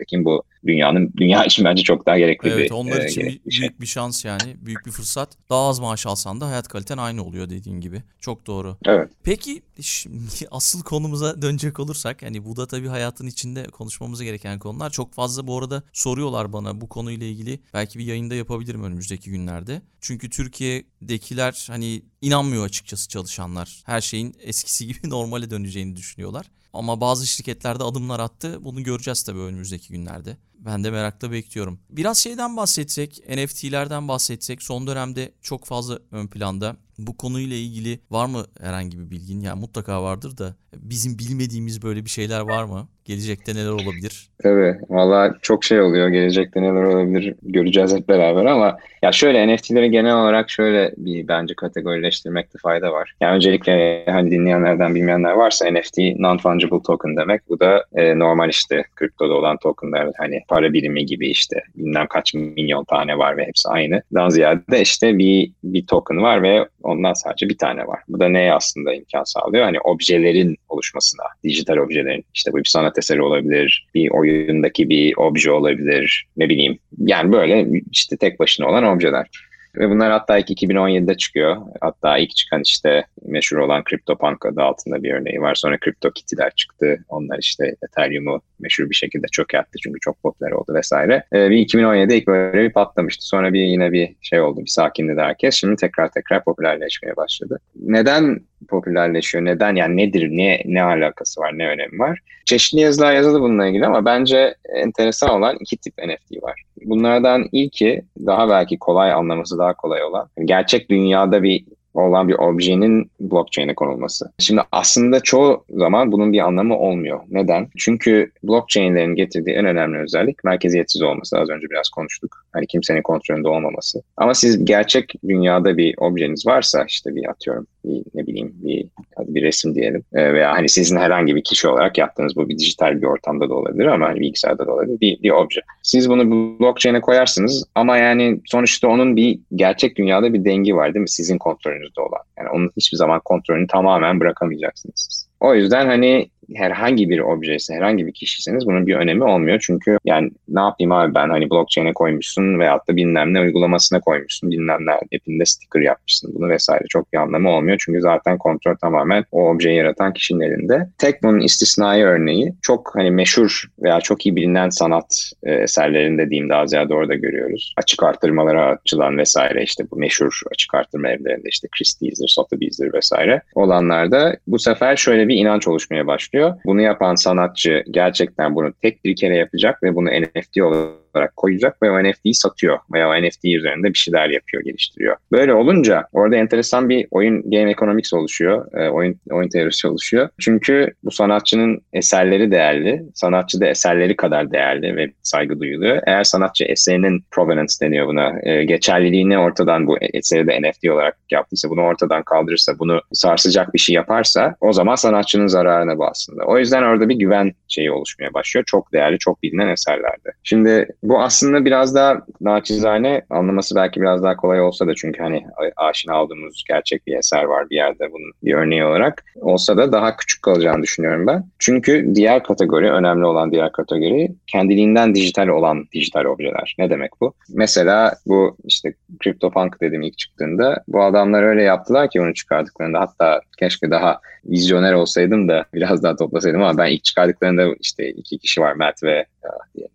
[0.00, 3.40] Nitekim bu dünyanın dünya için bence çok daha gerekli evet, bir onlar e, için bir
[3.46, 3.60] bir- şey.
[3.60, 4.56] büyük bir şans yani.
[4.60, 5.28] Büyük bir fırsat.
[5.50, 8.02] Daha az maaş alsan da hayat kaliten aynı oluyor dediğin gibi.
[8.20, 8.76] Çok doğru.
[8.86, 9.10] Evet.
[9.22, 14.90] Peki şimdi asıl konumuza dönecek olursak hani bu da tabii hayatın içinde konuşmamız gereken konular.
[14.90, 17.60] Çok fazla bu arada soruyorlar bana bu konuyla ilgili.
[17.74, 19.82] Belki bir yayında yapabilirim önümüzdeki günlerde.
[20.00, 23.82] Çünkü Türkiye'dekiler hani inanmıyor açıkçası çalışanlar.
[23.86, 26.46] Her şeyin eskisi gibi normale döneceğini düşünüyorlar.
[26.72, 28.64] Ama bazı şirketlerde adımlar attı.
[28.64, 30.36] Bunu göreceğiz tabii önümüzdeki günlerde.
[30.58, 31.78] Ben de merakla bekliyorum.
[31.90, 34.62] Biraz şeyden bahsetsek, NFT'lerden bahsetsek.
[34.62, 36.76] Son dönemde çok fazla ön planda.
[36.98, 39.40] Bu konuyla ilgili var mı herhangi bir bilgin?
[39.40, 42.88] Yani mutlaka vardır da bizim bilmediğimiz böyle bir şeyler var mı?
[43.04, 44.30] Gelecekte neler olabilir?
[44.42, 44.78] Tabii.
[44.88, 46.08] Valla çok şey oluyor.
[46.08, 51.54] Gelecekte neler olabilir göreceğiz hep beraber ama ya şöyle NFT'leri genel olarak şöyle bir bence
[51.54, 53.14] kategorileştirmekte fayda var.
[53.20, 57.48] Yani öncelikle hani dinleyenlerden bilmeyenler varsa NFT non-fungible token demek.
[57.48, 62.34] Bu da e, normal işte kriptoda olan tokenlar hani para birimi gibi işte bilmem kaç
[62.34, 64.02] milyon tane var ve hepsi aynı.
[64.14, 68.00] Daha ziyade işte bir bir token var ve ondan sadece bir tane var.
[68.08, 69.64] Bu da neye aslında imkan sağlıyor?
[69.64, 72.24] Hani objelerin oluşmasına, dijital objelerin.
[72.34, 76.78] İşte bu bir sanat eseri olabilir, bir oyundaki bir obje olabilir, ne bileyim.
[76.98, 79.47] Yani böyle işte tek başına olan objeler.
[79.78, 81.56] Ve bunlar hatta ilk 2017'de çıkıyor.
[81.80, 85.54] Hatta ilk çıkan işte meşhur olan CryptoPunk adı altında bir örneği var.
[85.54, 87.04] Sonra CryptoKitty'ler çıktı.
[87.08, 91.24] Onlar işte Ethereum'u meşhur bir şekilde çökertti çünkü çok popüler oldu vesaire.
[91.32, 93.26] Ee, bir 2017'de ilk böyle bir patlamıştı.
[93.26, 95.54] Sonra bir yine bir şey oldu, bir sakinledi herkes.
[95.54, 97.60] Şimdi tekrar tekrar popülerleşmeye başladı.
[97.76, 99.44] Neden popülerleşiyor?
[99.44, 99.74] Neden?
[99.74, 100.28] Yani nedir?
[100.30, 101.58] Ne ne alakası var?
[101.58, 102.20] Ne önemi var?
[102.44, 106.62] Çeşitli yazılar yazıldı bununla ilgili ama bence enteresan olan iki tip NFT var.
[106.84, 113.10] Bunlardan ilki daha belki kolay anlaması daha kolay olan gerçek dünyada bir olan bir objenin
[113.20, 114.32] blockchain'e konulması.
[114.38, 117.20] Şimdi aslında çoğu zaman bunun bir anlamı olmuyor.
[117.30, 117.68] Neden?
[117.76, 121.38] Çünkü blockchain'lerin getirdiği en önemli özellik merkeziyetsiz olması.
[121.38, 122.44] Az önce biraz konuştuk.
[122.52, 124.02] Hani kimsenin kontrolünde olmaması.
[124.16, 129.34] Ama siz gerçek dünyada bir objeniz varsa işte bir atıyorum bir ne bileyim bir hadi
[129.34, 133.02] bir resim diyelim e, veya hani sizin herhangi bir kişi olarak yaptığınız bu bir dijital
[133.02, 135.60] bir ortamda da olabilir ama hani bilgisayarda da olabilir bir, bir obje.
[135.82, 141.02] Siz bunu blockchain'e koyarsınız ama yani sonuçta onun bir gerçek dünyada bir dengi var değil
[141.02, 141.10] mi?
[141.10, 142.20] Sizin kontrolünüzde olan.
[142.38, 145.28] Yani onun hiçbir zaman kontrolünü tamamen bırakamayacaksınız siz.
[145.40, 149.58] O yüzden hani herhangi bir objeyse, herhangi bir kişisiniz bunun bir önemi olmuyor.
[149.66, 154.50] Çünkü yani ne yapayım abi ben hani blockchain'e koymuşsun veyahut da bilmem ne uygulamasına koymuşsun,
[154.50, 157.78] bilmem ne app'inde sticker yapmışsın bunu vesaire çok bir anlamı olmuyor.
[157.84, 160.88] Çünkü zaten kontrol tamamen o objeyi yaratan kişinin elinde.
[160.98, 166.48] Tek bunun istisnai örneği çok hani meşhur veya çok iyi bilinen sanat e, eserlerinde diyeyim
[166.48, 167.74] daha ziyade orada görüyoruz.
[167.76, 174.36] Açık arttırmalara açılan vesaire işte bu meşhur açık arttırma evlerinde işte Christie's'dir, Sotheby's'dir vesaire olanlarda
[174.46, 176.37] bu sefer şöyle bir inanç oluşmaya başlıyor.
[176.66, 181.90] Bunu yapan sanatçı gerçekten bunu tek bir kere yapacak ve bunu NFT olarak koyacak ve
[181.90, 185.16] o NFT'yi satıyor veya o NFT üzerinde bir şeyler yapıyor, geliştiriyor.
[185.32, 190.28] Böyle olunca orada enteresan bir oyun game economics oluşuyor, e, oyun oyun teorisi oluşuyor.
[190.40, 196.02] Çünkü bu sanatçının eserleri değerli, sanatçı da eserleri kadar değerli ve saygı duyuluyor.
[196.06, 201.70] Eğer sanatçı eserinin provenance deniyor buna, e, geçerliliğini ortadan bu eseri de NFT olarak yaptıysa,
[201.70, 206.44] bunu ortadan kaldırırsa, bunu sarsacak bir şey yaparsa o zaman sanatçının zararına bu aslında.
[206.44, 208.64] O yüzden orada bir güven şeyi oluşmaya başlıyor.
[208.66, 210.32] Çok değerli, çok bilinen eserlerde.
[210.42, 215.44] Şimdi bu aslında biraz daha naçizane anlaması belki biraz daha kolay olsa da çünkü hani
[215.76, 220.16] aşina aldığımız gerçek bir eser var bir yerde bunun bir örneği olarak olsa da daha
[220.16, 221.44] küçük kalacağını düşünüyorum ben.
[221.58, 226.74] Çünkü diğer kategori, önemli olan diğer kategori kendiliğinden dijital olan dijital objeler.
[226.78, 227.34] Ne demek bu?
[227.48, 233.40] Mesela bu işte CryptoPunk dedim ilk çıktığında bu adamlar öyle yaptılar ki onu çıkardıklarında hatta
[233.58, 238.60] keşke daha vizyoner olsaydım da biraz daha toplasaydım ama ben ilk çıkardıklarında işte iki kişi
[238.60, 239.88] var Matt ve ya.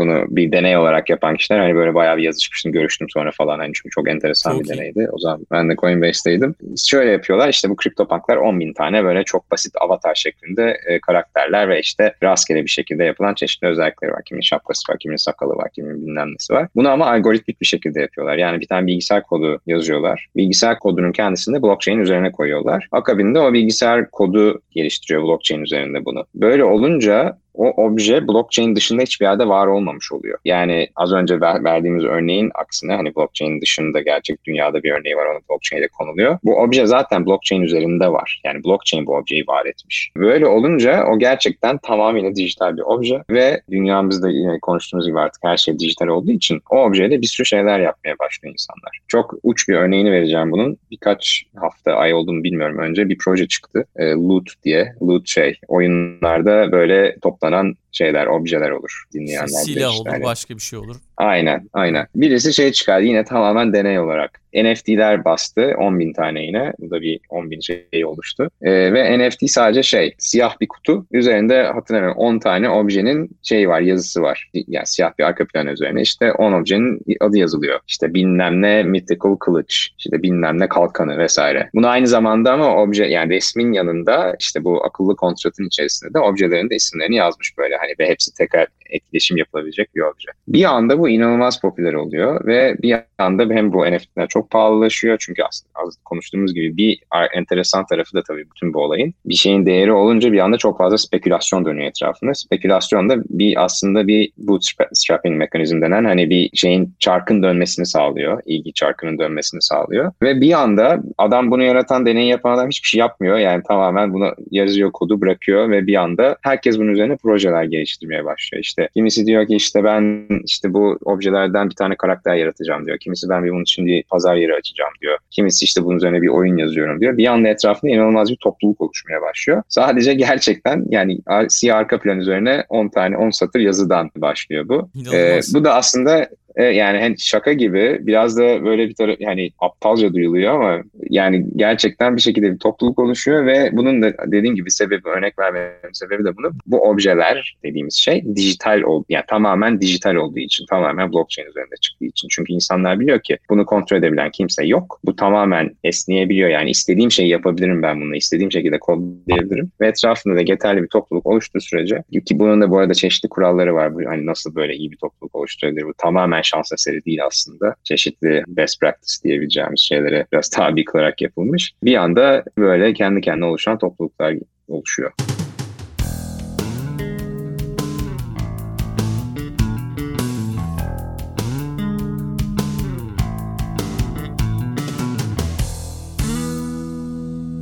[0.00, 3.58] Bunu bir deney olarak yapan kişiler hani böyle bayağı bir yazışmıştım, görüştüm sonra falan.
[3.58, 4.78] Hani çünkü çok enteresan Çok bir iyi.
[4.78, 5.08] deneydi.
[5.12, 6.54] O zaman ben de Coinbase'teydim.
[6.88, 11.68] Şöyle yapıyorlar işte bu CryptoPunk'lar 10 bin tane böyle çok basit avatar şeklinde e, karakterler
[11.68, 14.22] ve işte rastgele bir şekilde yapılan çeşitli özellikleri var.
[14.24, 16.68] Kimin şapkası var, kimin sakalı var, kimin bilmem nesi var.
[16.76, 18.36] Bunu ama algoritmik bir şekilde yapıyorlar.
[18.36, 20.26] Yani bir tane bilgisayar kodu yazıyorlar.
[20.36, 22.88] Bilgisayar kodunun kendisini de blockchain üzerine koyuyorlar.
[22.92, 26.26] Akabinde o bilgisayar kodu geliştiriyor blockchain üzerinde bunu.
[26.34, 30.38] Böyle olunca o obje blockchain dışında hiçbir yerde var olmamış oluyor.
[30.44, 35.26] Yani az önce ver, verdiğimiz örneğin aksine hani blockchain dışında gerçek dünyada bir örneği var
[35.26, 36.38] onu blockchain'de konuluyor.
[36.44, 38.40] Bu obje zaten blockchain üzerinde var.
[38.44, 40.12] Yani blockchain bu objeyi var etmiş.
[40.16, 45.56] Böyle olunca o gerçekten tamamıyla dijital bir obje ve dünyamızda yine konuştuğumuz gibi artık her
[45.56, 48.98] şey dijital olduğu için o objeyle bir sürü şeyler yapmaya başlıyor insanlar.
[49.08, 50.76] Çok uç bir örneğini vereceğim bunun.
[50.90, 53.84] Birkaç hafta, ay oldu mu bilmiyorum önce bir proje çıktı.
[53.96, 54.94] E, Loot diye.
[55.02, 59.46] Loot şey oyunlarda böyle top toplanan şeyler, objeler olur dinleyenler.
[59.46, 60.24] Silah olur, yani.
[60.24, 60.96] başka bir şey olur.
[61.16, 62.06] Aynen, aynen.
[62.14, 64.40] Birisi şey çıkardı yine tamamen deney olarak.
[64.54, 66.72] NFT'ler bastı 10 bin tane yine.
[66.78, 68.50] Bu da bir 10 bin şey oluştu.
[68.62, 71.06] Ee, ve NFT sadece şey siyah bir kutu.
[71.12, 74.50] Üzerinde hatırlamıyorum 10 tane objenin şeyi var yazısı var.
[74.54, 77.80] Yani siyah bir arka plan üzerine işte 10 objenin adı yazılıyor.
[77.88, 81.70] İşte bilmem ne mythical kılıç, işte bilmem ne kalkanı vesaire.
[81.74, 86.70] Bunu aynı zamanda ama obje yani resmin yanında işte bu akıllı kontratın içerisinde de objelerin
[86.70, 90.28] de isimlerini yazmış böyle hani ve hepsi tekrar etkileşim yapılabilecek bir obje.
[90.48, 95.42] Bir anda bu inanılmaz popüler oluyor ve bir anda hem bu NFT'ler çok pahalılaşıyor çünkü
[95.42, 97.00] aslında az konuştuğumuz gibi bir
[97.34, 99.14] enteresan tarafı da tabii bütün bu olayın.
[99.24, 102.34] Bir şeyin değeri olunca bir anda çok fazla spekülasyon dönüyor etrafında.
[102.34, 108.42] Spekülasyon da bir aslında bir bootstrapping mekanizm denen hani bir şeyin çarkın dönmesini sağlıyor.
[108.46, 110.12] ilgi çarkının dönmesini sağlıyor.
[110.22, 113.38] Ve bir anda adam bunu yaratan, deney yapan adam hiçbir şey yapmıyor.
[113.38, 118.64] Yani tamamen bunu yazıyor, kodu bırakıyor ve bir anda herkes bunun üzerine projeler geliştirmeye başlıyor.
[118.64, 122.98] İşte kimisi diyor ki işte ben işte bu objelerden bir tane karakter yaratacağım diyor.
[122.98, 125.18] Kimisi ben bir bunun için bir pazar yeri açacağım diyor.
[125.30, 127.16] Kimisi işte bunun üzerine bir oyun yazıyorum diyor.
[127.16, 129.62] Bir anda etrafında inanılmaz bir topluluk oluşmaya başlıyor.
[129.68, 134.90] Sadece gerçekten yani siyah arka plan üzerine 10 tane 10 satır yazıdan başlıyor bu.
[135.12, 139.50] Ee, bu da aslında e, yani hani şaka gibi biraz da böyle bir taraf yani
[139.58, 144.70] aptalca duyuluyor ama yani gerçekten bir şekilde bir topluluk oluşuyor ve bunun da dediğim gibi
[144.70, 150.14] sebebi örnek vermemin sebebi de bunu bu objeler dediğimiz şey dijital ol yani tamamen dijital
[150.14, 154.66] olduğu için tamamen blockchain üzerinde çıktığı için çünkü insanlar biliyor ki bunu kontrol edebilen kimse
[154.66, 155.00] yok.
[155.04, 160.40] Bu tamamen esneyebiliyor yani istediğim şeyi yapabilirim ben bunu istediğim şekilde kodlayabilirim ve etrafında da
[160.40, 163.92] yeterli bir topluluk oluştuğu sürece ki bunun da bu arada çeşitli kuralları var.
[164.06, 167.74] Hani nasıl böyle iyi bir topluluk oluşturabilir bu tamamen şans eseri değil aslında.
[167.84, 171.72] Çeşitli best practice diyebileceğimiz şeylere biraz tabi kılarak yapılmış.
[171.82, 174.34] Bir anda böyle kendi kendine oluşan topluluklar
[174.68, 175.12] oluşuyor.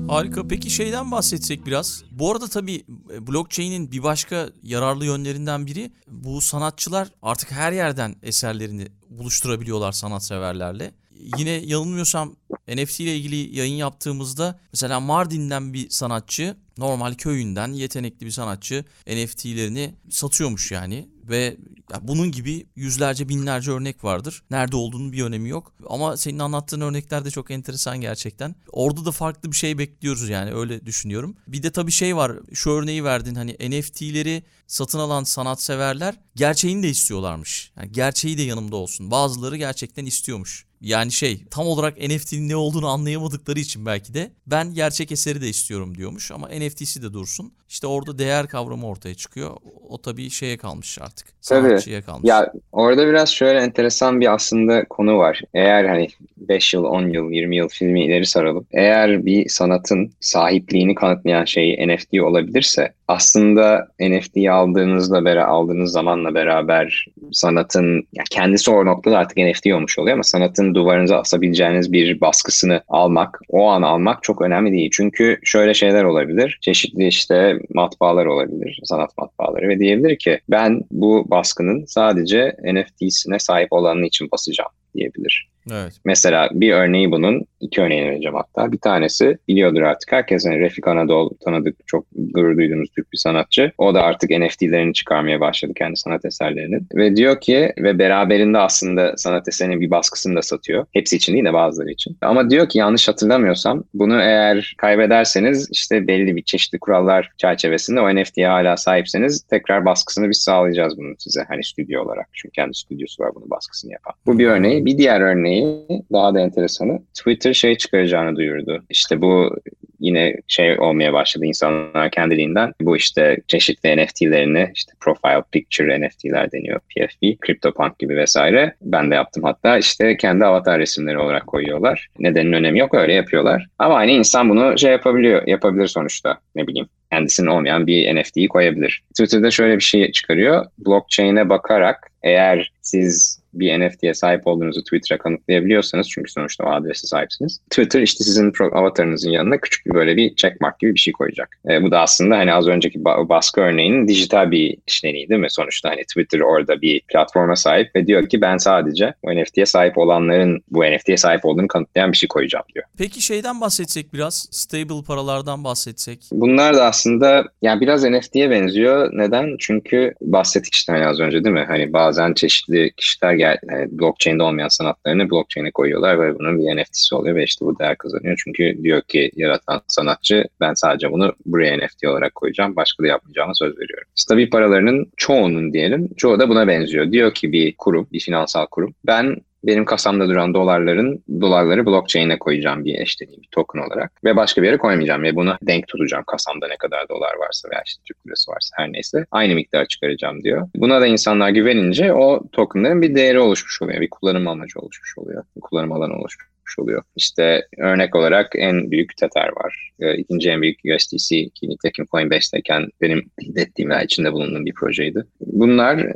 [0.08, 0.48] Harika.
[0.48, 2.02] Peki şeyden bahsetsek biraz.
[2.10, 8.16] Bu arada tabii e, blockchain'in bir başka yararlı yönlerinden biri bu sanatçılar artık her yerden
[8.22, 10.94] eserlerini buluşturabiliyorlar sanatseverlerle.
[11.38, 12.36] Yine yanılmıyorsam
[12.68, 19.94] NFT ile ilgili yayın yaptığımızda mesela Mardin'den bir sanatçı normal köyünden yetenekli bir sanatçı NFT'lerini
[20.10, 21.56] satıyormuş yani ve
[22.02, 24.42] bunun gibi yüzlerce binlerce örnek vardır.
[24.50, 25.72] Nerede olduğunun bir önemi yok.
[25.86, 28.54] Ama senin anlattığın örnekler de çok enteresan gerçekten.
[28.72, 31.36] Orada da farklı bir şey bekliyoruz yani öyle düşünüyorum.
[31.48, 32.32] Bir de tabii şey var.
[32.52, 37.72] Şu örneği verdin hani NFT'leri satın alan sanatseverler gerçeğini de istiyorlarmış.
[37.76, 39.10] Yani gerçeği de yanımda olsun.
[39.10, 40.67] Bazıları gerçekten istiyormuş.
[40.80, 45.48] Yani şey tam olarak NFT'nin ne olduğunu anlayamadıkları için belki de ben gerçek eseri de
[45.48, 47.52] istiyorum diyormuş ama NFT'si de dursun.
[47.68, 49.50] İşte orada değer kavramı ortaya çıkıyor.
[49.88, 51.28] O tabii şeye kalmış artık.
[51.40, 52.28] Sanatçıya kalmış.
[52.28, 55.40] Ya orada biraz şöyle enteresan bir aslında konu var.
[55.54, 58.66] Eğer hani 5 yıl, 10 yıl, 20 yıl filmi ileri saralım.
[58.72, 67.06] Eğer bir sanatın sahipliğini kanıtlayan şey NFT olabilirse aslında NFT'yi aldığınızda beraber aldığınız zamanla beraber
[67.32, 72.82] sanatın ya kendisi o noktada artık NFT olmuş oluyor ama sanatın duvarınıza asabileceğiniz bir baskısını
[72.88, 74.90] almak, o an almak çok önemli değil.
[74.92, 76.58] Çünkü şöyle şeyler olabilir.
[76.60, 83.72] Çeşitli işte matbaalar olabilir, sanat matbaaları ve diyebilir ki ben bu baskının sadece NFT'sine sahip
[83.72, 85.48] olanın için basacağım diyebilir.
[85.72, 85.92] Evet.
[86.04, 88.72] Mesela bir örneği bunun, iki örneğini vereceğim hatta.
[88.72, 90.46] Bir tanesi biliyordur artık herkes.
[90.46, 93.72] Yani Refik Anadolu tanıdık, çok gurur duyduğumuz Türk bir sanatçı.
[93.78, 96.86] O da artık NFT'lerini çıkarmaya başladı kendi sanat eserlerinin.
[96.94, 100.86] Ve diyor ki ve beraberinde aslında sanat eserinin bir baskısını da satıyor.
[100.92, 102.16] Hepsi için değil de bazıları için.
[102.22, 108.14] Ama diyor ki yanlış hatırlamıyorsam bunu eğer kaybederseniz işte belli bir çeşitli kurallar çerçevesinde o
[108.14, 111.44] NFT'ye hala sahipseniz tekrar baskısını biz sağlayacağız bunu size.
[111.48, 112.26] Hani stüdyo olarak.
[112.32, 114.14] Çünkü kendi stüdyosu var bunun baskısını yapan.
[114.26, 114.84] Bu bir örneği.
[114.84, 118.82] Bir diğer örneği örneği daha da enteresanı Twitter şey çıkaracağını duyurdu.
[118.90, 119.56] İşte bu
[120.00, 122.72] yine şey olmaya başladı insanlar kendiliğinden.
[122.80, 128.74] Bu işte çeşitli NFT'lerini işte profile picture NFT'ler deniyor PFP, CryptoPunk gibi vesaire.
[128.82, 132.08] Ben de yaptım hatta işte kendi avatar resimleri olarak koyuyorlar.
[132.18, 133.66] Nedenin önemi yok öyle yapıyorlar.
[133.78, 139.02] Ama hani insan bunu şey yapabiliyor, yapabilir sonuçta ne bileyim kendisinin olmayan bir NFT'yi koyabilir.
[139.10, 140.66] Twitter'da şöyle bir şey çıkarıyor.
[140.78, 147.60] Blockchain'e bakarak eğer siz bir NFT'ye sahip olduğunuzu Twitter'a kanıtlayabiliyorsanız çünkü sonuçta o adrese sahipsiniz.
[147.70, 151.58] Twitter işte sizin avatarınızın yanına küçük bir böyle bir checkmark gibi bir şey koyacak.
[151.70, 155.50] E, bu da aslında hani az önceki baskı örneğinin dijital bir işleniği değil mi?
[155.50, 159.98] Sonuçta hani Twitter orada bir platforma sahip ve diyor ki ben sadece bu NFT'ye sahip
[159.98, 162.84] olanların bu NFT'ye sahip olduğunu kanıtlayan bir şey koyacağım diyor.
[162.98, 166.18] Peki şeyden bahsetsek biraz stable paralardan bahsetsek.
[166.32, 169.10] Bunlar da aslında yani biraz NFT'ye benziyor.
[169.12, 169.56] Neden?
[169.58, 171.64] Çünkü bahsettik işte hani az önce değil mi?
[171.68, 177.14] Hani bazen çeşitli kişiler gel, yani blockchain'de olmayan sanatlarını blockchain'e koyuyorlar ve bunun bir NFT'si
[177.14, 178.40] oluyor ve işte bu değer kazanıyor.
[178.44, 182.76] Çünkü diyor ki yaratan sanatçı ben sadece bunu buraya NFT olarak koyacağım.
[182.76, 184.08] Başka da yapmayacağıma söz veriyorum.
[184.14, 186.08] Stabil paralarının çoğunun diyelim.
[186.16, 187.12] Çoğu da buna benziyor.
[187.12, 188.94] Diyor ki bir kurum, bir finansal kurum.
[189.06, 194.12] Ben benim kasamda duran dolarların dolarları blockchain'e koyacağım bir eşleniği, bir token olarak.
[194.24, 197.82] Ve başka bir yere koymayacağım ve bunu denk tutacağım kasamda ne kadar dolar varsa veya
[197.86, 199.26] işte Türk lirası varsa her neyse.
[199.30, 200.68] Aynı miktar çıkaracağım diyor.
[200.76, 205.44] Buna da insanlar güvenince o tokenların bir değeri oluşmuş oluyor, bir kullanım amacı oluşmuş oluyor,
[205.56, 207.02] bir kullanım alanı oluşmuş oluyor.
[207.16, 209.92] İşte örnek olarak en büyük Tether var.
[210.00, 215.24] E, ikinci en büyük USDC ki nitekim Coinbase'deyken benim ettiğim veya içinde bulunduğum bir projeydi.
[215.40, 216.06] Bunlar